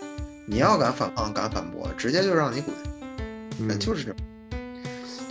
[0.47, 2.62] 你要敢反抗敢反驳，直接就让你
[3.59, 4.17] 滚，就是这种，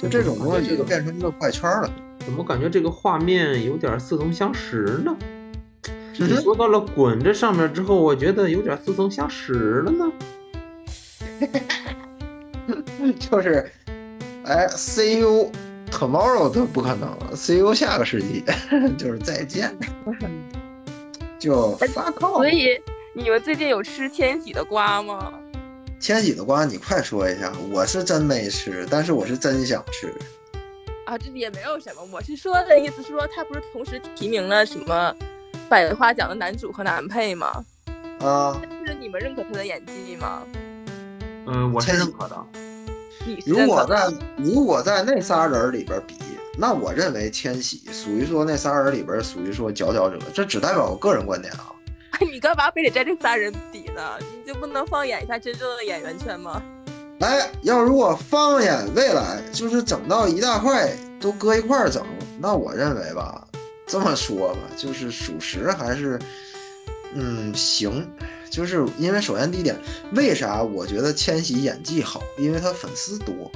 [0.01, 1.89] 就这种东西就变成一个怪圈了。
[2.25, 5.15] 怎么感觉这个画面有点似曾相识呢？
[5.21, 5.31] 嗯
[6.17, 10.09] 你说到了“滚”这上面之后，我觉得有点似曾相识了呢。
[13.19, 13.69] 就是，
[14.45, 15.51] 哎，see you
[15.91, 18.43] tomorrow 都不可能了，see you 下个世纪，
[18.97, 19.75] 就是再见，
[21.39, 22.49] 就发靠所。
[22.49, 22.79] 以
[23.13, 25.33] 你们最近有吃千玺的瓜吗？
[25.99, 30.13] 千玺的瓜，你快说一下，我是真没吃，但是我是真想吃。
[31.05, 35.15] 啊，这也没有什么，我是说的意思是说，他不是同时提名了什么
[35.69, 37.63] 百花奖的男主和男配吗？
[38.19, 40.41] 啊，就是你们认可他的演技吗？
[41.47, 42.45] 嗯，我是认可的。
[43.45, 46.15] 如果在如果在那仨人里边比，
[46.57, 51.71] 那我认为千玺属于说那仨人里边属于说佼佼者，这只代表我个人观点啊。
[52.31, 54.01] 你干嘛非得在这仨人比呢？
[54.19, 56.61] 你就不能放眼一下真正的演员圈吗？
[57.19, 62.05] 哎，要如果放眼未来，就是整到一大块都搁一块儿整，
[62.39, 63.45] 那我认为吧，
[63.85, 66.19] 这么说吧，就是属实还是，
[67.15, 68.07] 嗯，行。
[68.51, 69.75] 就是因为首先第一点，
[70.13, 72.21] 为啥我觉得千玺演技好？
[72.37, 73.51] 因为他粉丝多，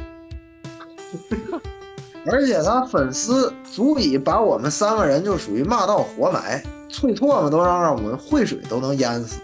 [2.25, 9.39] 而且他粉丝足以把我们三个人就属于骂到活埋，啐唾沫都让让我们会水都能淹死。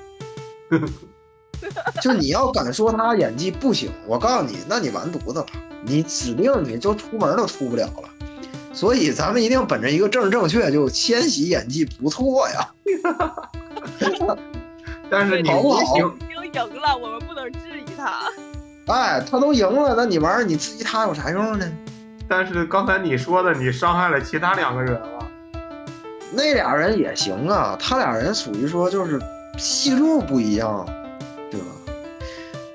[2.02, 5.46] 就你要敢说他演技不行，我告诉你，那你完犊子了，
[5.86, 8.10] 你指定你就出门都出不了了。
[8.74, 12.74] 所以咱们一定本着一个政治正确，就千玺演技不错呀。
[15.10, 18.14] 但是你好不行，已经赢了，我们不能质疑他。
[18.94, 21.72] 哎，他都赢了，那你玩儿你质疑他有啥用呢？
[22.28, 25.20] 但是刚才你说的，你伤害了其他两个人了。
[26.32, 29.22] 那俩人也行啊，他俩人属于说就是
[29.58, 30.86] 戏路不一样，
[31.52, 31.68] 对吧？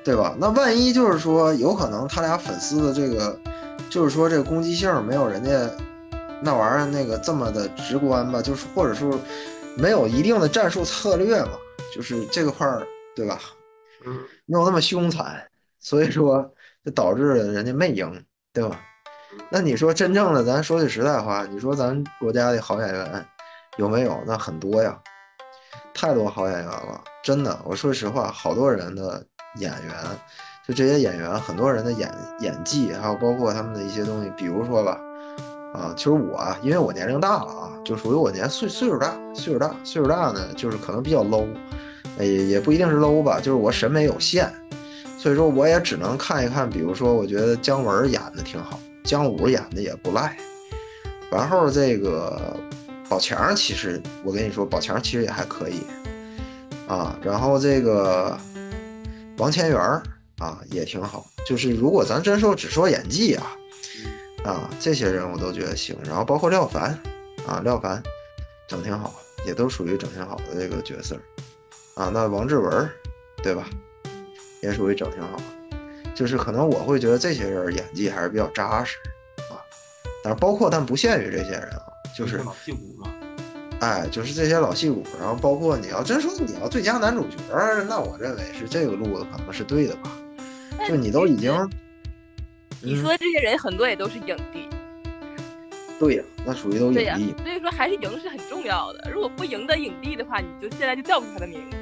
[0.05, 0.35] 对吧？
[0.39, 3.37] 那万一就是说有可能他俩粉丝的这个，
[3.91, 5.51] 就是说这个攻击性没有人家
[6.41, 9.19] 那玩意儿那个这么的直观吧，就是或者说
[9.81, 11.53] 没有一定的战术策略嘛，
[11.95, 13.41] 就是这个块儿，对吧？
[14.07, 14.14] 嗯，
[14.45, 15.43] 没有那么凶残，
[15.78, 16.53] 所以说
[16.85, 18.78] 就导致了人家没赢，对吧？
[19.49, 23.26] 那你说真正的，咱说句实在话，你说咱国家的好演员
[23.78, 24.22] 有没有？
[24.26, 25.01] 那很多呀，
[25.95, 27.59] 太多好演员了，真的。
[27.64, 29.24] 我说实话，好多人的
[29.57, 29.95] 演员，
[30.66, 35.01] 就这些演员，很多人的演演技，还有包括他们的一些东西，比如说吧，
[35.73, 41.47] 啊，其实我啊，因为我年龄大了啊，就属于我年岁岁数大，岁数大，岁数大呢，就是可能比较 low，
[42.18, 44.51] 也也不一定是 low 吧，就是我审美有限，
[45.16, 50.37] 所以说我也只能看一看，比如说我觉得姜文演的挺好，姜武演的也不赖，
[51.31, 52.57] 然后这个
[53.09, 55.83] 宝强其实我跟你说，宝强其实也还可以
[56.89, 58.37] 啊，然后这个
[59.39, 59.81] 王千源
[60.39, 63.53] 啊也挺好，就是如果咱真说只说演技啊。
[64.45, 66.99] 啊，这些人我都觉得行，然后包括廖凡，
[67.47, 68.03] 啊，廖凡
[68.66, 69.14] 整挺好，
[69.47, 71.16] 也都属于整挺好的这个角色
[71.95, 72.11] 啊。
[72.12, 72.88] 那王志文，
[73.43, 73.68] 对吧？
[74.62, 75.36] 也属于整挺好，
[76.14, 78.97] 就是可能我会觉得这些人演技还是比较扎实
[79.51, 79.61] 啊。
[80.22, 81.82] 但是包括但不限于这些人啊，
[82.16, 83.12] 就是老戏骨嘛。
[83.80, 87.36] 哎，就是这些老戏骨，然后包括你要真说你要最佳男主角，
[87.88, 90.12] 那我认为是这个路子可能是对的吧？
[90.86, 91.53] 就你都已经，
[92.83, 94.66] 你说这些人很多也都是影帝，
[95.99, 97.35] 对呀，那属于都影帝。
[97.45, 99.11] 所以说还是赢是很重要的。
[99.12, 101.76] 如果不赢得影帝的话，你就现在就叫不出他的名字。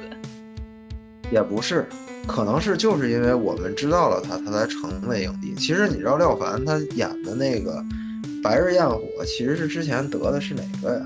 [1.31, 1.87] 也不是，
[2.27, 5.55] 可能是就是因为我们知道了他，他才成为影帝。
[5.55, 7.73] 其实你知道廖凡他演的那个
[8.41, 11.05] 《白日焰火》，其实是之前得的是哪个呀？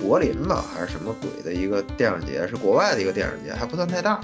[0.00, 4.20] 柏林吧，还是什么鬼的一个电影节，是国外的一个电影节，还不算太大，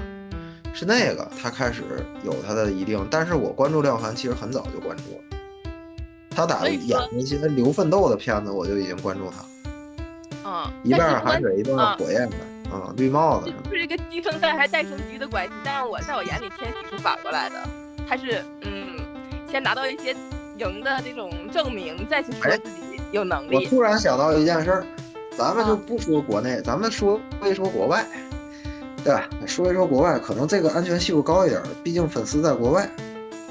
[0.72, 1.82] 是那个他开始
[2.22, 3.06] 有他的一定。
[3.10, 5.38] 但是我关注廖凡其实很早就关注了，
[6.30, 9.44] 他打演那些流奋斗的片子，我就已经关注他。
[10.44, 12.36] 嗯，一半海水，一半火焰的，
[12.72, 13.52] 嗯，绿帽子。
[13.64, 17.56] 就是一个鸡生蛋还带生鸡的关系，但是我在我眼里，天喜是反过来的，
[18.08, 18.98] 他是嗯，
[19.50, 20.14] 先拿到一些
[20.56, 23.56] 赢的这种证明，再去说自己有能力。
[23.56, 24.86] 我突然想到一件事儿。
[25.38, 28.04] 咱们就不说国内，咱们说一说国外，
[29.04, 29.28] 对吧？
[29.46, 32.90] 说一说国外，可能这个安全系数高一点，毕竟粉丝在国外，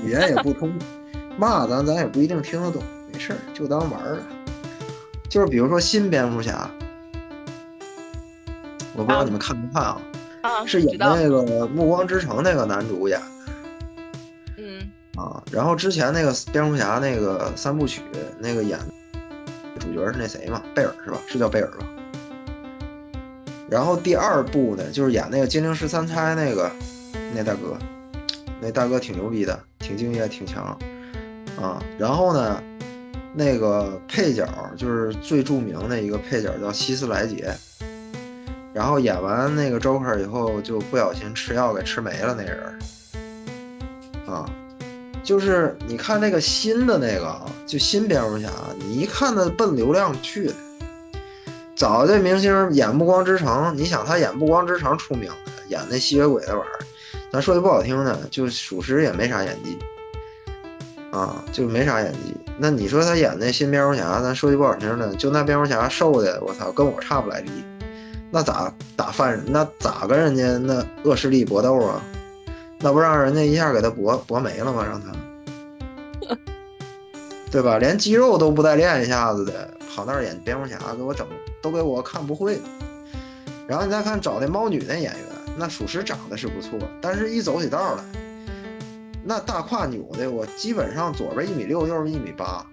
[0.04, 0.72] 语言也不通，
[1.38, 4.20] 骂咱咱也不一定听得懂，没事就当玩了。
[5.30, 6.70] 就是比如说新蝙蝠侠，
[8.96, 10.02] 我不知道你们看没看啊？
[10.42, 13.28] 啊，是演那个《暮光之城》那个男主演的。
[14.58, 14.92] 嗯。
[15.16, 18.02] 啊，然后之前那个蝙蝠侠那个三部曲
[18.40, 18.80] 那个演。
[19.80, 21.18] 主角是那谁嘛，贝尔是吧？
[21.26, 21.88] 是叫贝尔吧？
[23.70, 26.72] 然后第二部呢，就是演那个金陵十三钗那个
[27.36, 27.78] 那大哥，
[28.60, 30.78] 那大哥挺牛逼的，挺敬业，挺强
[31.62, 31.80] 啊。
[31.98, 32.62] 然后呢，
[33.34, 37.54] 那个配角就是最著名的一个配角叫希斯莱杰，
[38.74, 42.80] 然后演完那个 Joker 以后，就不小心吃药给吃没了那人
[44.26, 44.50] 啊。
[45.24, 48.50] 就是你看那个新的那个啊，就新蝙蝠侠，
[48.80, 50.54] 你一看他奔流量去的。
[51.80, 56.84] 早这明星演《暮光之城》，你想他演《暮光之城》出名的，演那吸血鬼那玩意儿，
[57.32, 59.80] 咱说句不好听的，就属实也没啥演技
[61.10, 62.36] 啊，就没啥演技。
[62.58, 67.50] 那你说他演那新蝙蝠侠，咱说句不好听的，就那蝙蝠侠瘦的，我操，跟我差不来离，
[68.30, 69.46] 那咋打犯人？
[69.48, 72.04] 那咋跟人家那恶势力搏斗啊？
[72.80, 74.86] 那不让人家一下给他搏搏没了吗？
[74.86, 76.36] 让他，
[77.50, 77.78] 对吧？
[77.78, 81.26] 连肌肉都不带练一下子的，跑那儿演蝙蝠侠，给我整
[81.62, 82.60] 都给我看不会。
[83.68, 85.26] 然后你再看找那猫女那演员，
[85.58, 88.04] 那属实长得是不错，但是一走起道来，
[89.24, 92.66] 那大胯扭的，我基本上左边一米六，右边一米八，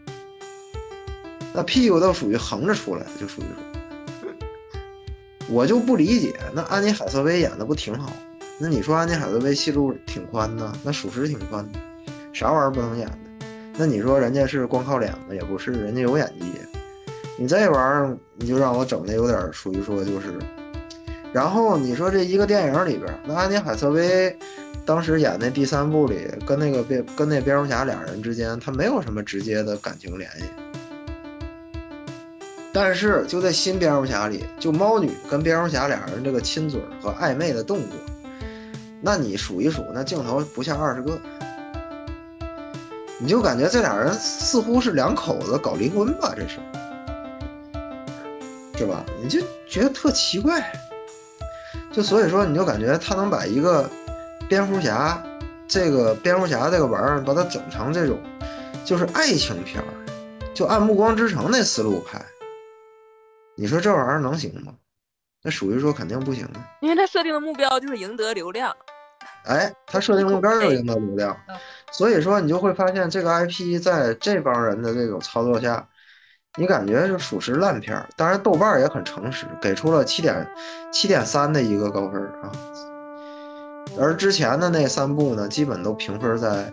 [1.52, 3.44] 那屁股都属于横着出来，就属于，
[5.50, 8.10] 我就不理解，那安妮海瑟薇演的不挺好？
[8.58, 10.72] 那你说安妮海瑟薇戏路挺宽呢？
[10.82, 11.78] 那属实挺宽的，
[12.32, 13.18] 啥玩意儿不能演的？
[13.76, 15.34] 那你说人家是光靠脸吗？
[15.34, 16.46] 也不是，人家有演技。
[17.38, 20.38] 你这玩意儿你就让我整的有点属于说就是，
[21.32, 24.34] 然后你说这一个电影里边，那安妮海瑟薇
[24.86, 30.44] 当时演那第三部里，跟那个蝙跟那蝙蝠侠俩人之间，他没有什么直接的感情联系。
[32.72, 37.98] 但是就在新蝙蝠侠里，就猫女跟蝙蝠侠俩人这个亲嘴和暧昧的动作。
[39.00, 41.18] 那你数一数，那镜头不下二十个，
[43.18, 46.34] 你就感觉这俩人似乎是两口子搞离婚吧？
[46.34, 46.58] 这是，
[48.76, 49.04] 是吧？
[49.22, 50.72] 你就觉得特奇怪，
[51.92, 53.88] 就所以说你就感觉他能把一个
[54.48, 55.22] 蝙蝠侠，
[55.66, 58.18] 这个蝙蝠侠这个玩意儿，把它整成这种，
[58.84, 59.88] 就是爱情片儿，
[60.54, 62.22] 就按《暮光之城》那思路拍，
[63.56, 64.74] 你说这玩意儿能行吗？
[65.42, 68.76] 那属于说肯定不行啊，因为他设定的目标就是赢得流量。
[69.46, 71.36] 哎，他设定目标就是赢得流量，
[71.92, 75.88] 所以说你就会发现这个 IP 在这帮人的这种操作下，
[76.56, 78.08] 你感觉就属实烂片儿。
[78.16, 80.46] 当然豆瓣也很诚实，给出了七点
[80.92, 82.50] 七点三的一个高分啊。
[83.98, 86.72] 而之前的那三部呢，基本都评分在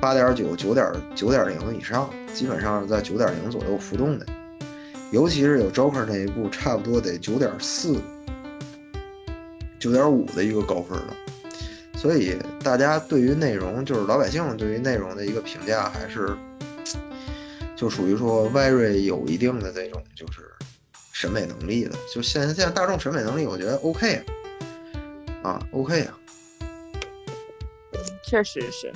[0.00, 4.26] 八点九、九点九点零以上，基本上是在九点零左右浮动的。
[5.10, 8.00] 尤其是有 Joker 那一部，差不多得九点四、
[9.78, 11.14] 九点五的一个高分了。
[11.96, 16.36] 所以大家对于内容，就是老百姓对于内容的一个评价，还是
[17.80, 20.52] 就属于说 very 有一定的这种就是
[21.14, 21.96] 审美能力的。
[22.14, 24.22] 就现现在大众审美能力，我觉得 OK
[25.42, 26.18] 啊，OK 啊，
[28.22, 28.92] 确实是。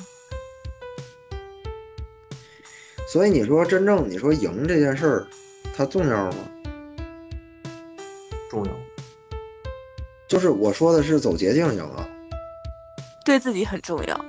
[3.10, 5.26] 所以你说真正你说赢这件事儿，
[5.74, 6.36] 它重要吗？
[8.50, 8.72] 重要。
[10.28, 12.06] 就是我说的是走捷径赢了，
[13.24, 14.24] 对自己很重要。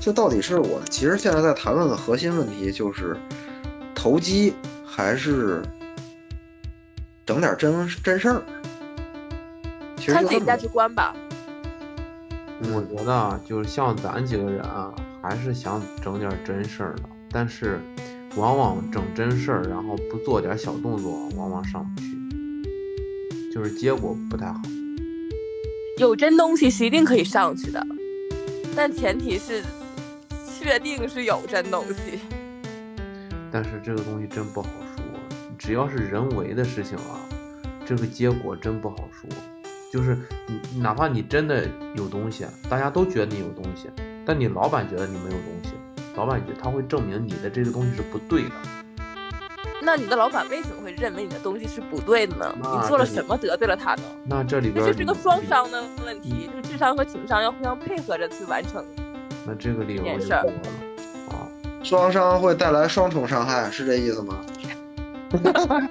[0.00, 3.14] 这到底是我其实现在在谈论的核心问题就是
[3.94, 5.62] 投机还是
[7.26, 8.42] 整点真真事儿？
[9.98, 11.14] 其实看自己价值观吧。
[12.74, 14.90] 我觉得啊，就是像咱几个人啊，
[15.22, 17.78] 还是想整点真事儿的，但是
[18.36, 22.08] 往往整真事儿，然后不做点小动作，往往上不去，
[23.52, 24.60] 就是结果不太好。
[25.98, 27.86] 有真东西是一定可以上去的，
[28.74, 29.62] 但前提是
[30.60, 32.20] 确定是有真东西。
[33.50, 35.02] 但是这个东西真不好说，
[35.58, 37.18] 只要是人为的事情啊，
[37.86, 39.28] 这个结果真不好说。
[39.90, 43.88] 就是你哪怕你真的有东西，大家都觉得你有东西，
[44.24, 45.70] 但你老板觉得你没有东西，
[46.14, 48.50] 老板觉得他会证明你的这个东西是不对的。
[49.82, 52.54] 那你的老板为什么会认为你的东西是不对的呢？
[52.54, 54.02] 你做了什么得罪了他呢？
[54.26, 58.84] 那这里边这就是个双商的问题，这个智商和情商要互相配合着去完成。
[59.46, 60.58] 那这个理由就件事儿多了
[61.30, 61.48] 啊。
[61.82, 64.40] 双伤会带来双重伤害，是这意思吗？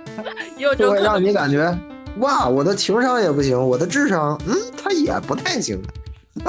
[0.78, 1.34] 就会让你。
[1.34, 1.78] 感觉
[2.18, 5.82] 哇，我的情商也不行，我的智商，嗯，他也不太行。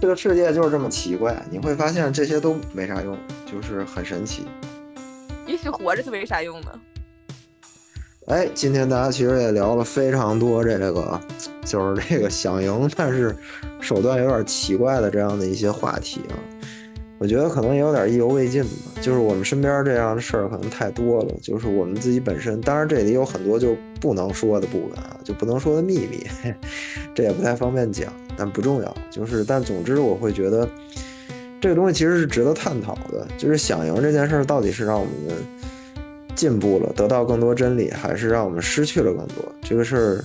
[0.00, 3.16] 这个世界就是这么奇怪，你会发现这些都没啥用，
[3.50, 4.46] 就是很神奇。
[5.46, 6.72] 也许活着就没啥用呢。
[8.26, 11.20] 哎，今天大家其实也聊了非常多这个，
[11.66, 13.34] 就是这个想赢，但是
[13.80, 16.38] 手段有点奇怪的这样的一些话题啊。
[17.18, 26.24] 我觉得可能也有点意犹未尽吧，就是我们身边这样的事儿可能太多了，就是我们自己本身，当然这里有很多就不能说的部分啊，就不能说的秘密，
[27.14, 28.96] 这也不太方便讲，但不重要。
[29.10, 30.68] 就是，但总之我会觉得
[31.60, 35.12] 这个东西其实是值得探讨的，就是想赢这件事儿到底是让我们
[36.34, 39.44] 进步了，得到更多真理，还是让我们失去了更多？
[39.62, 40.24] 这个事儿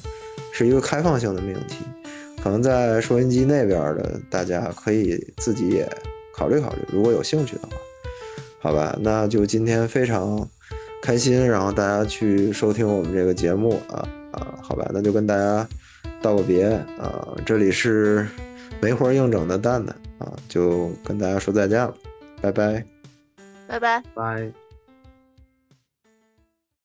[0.51, 1.77] 是一个开放性的命题，
[2.43, 5.87] 可能在收音机那边的大家可以自己也
[6.33, 7.77] 考虑考虑，如果有兴趣的话，
[8.59, 8.97] 好吧？
[9.01, 10.47] 那就今天非常
[11.01, 14.89] 开心，然后大家去收听我们这个节目啊啊，好吧？
[14.93, 15.67] 那就跟大家
[16.21, 16.65] 道个别
[16.99, 18.27] 啊，这里是
[18.81, 21.93] 没活硬整的蛋蛋啊，就跟大家说再见了，
[22.41, 22.83] 拜拜。
[23.67, 24.01] 拜拜。
[24.15, 24.66] 拜。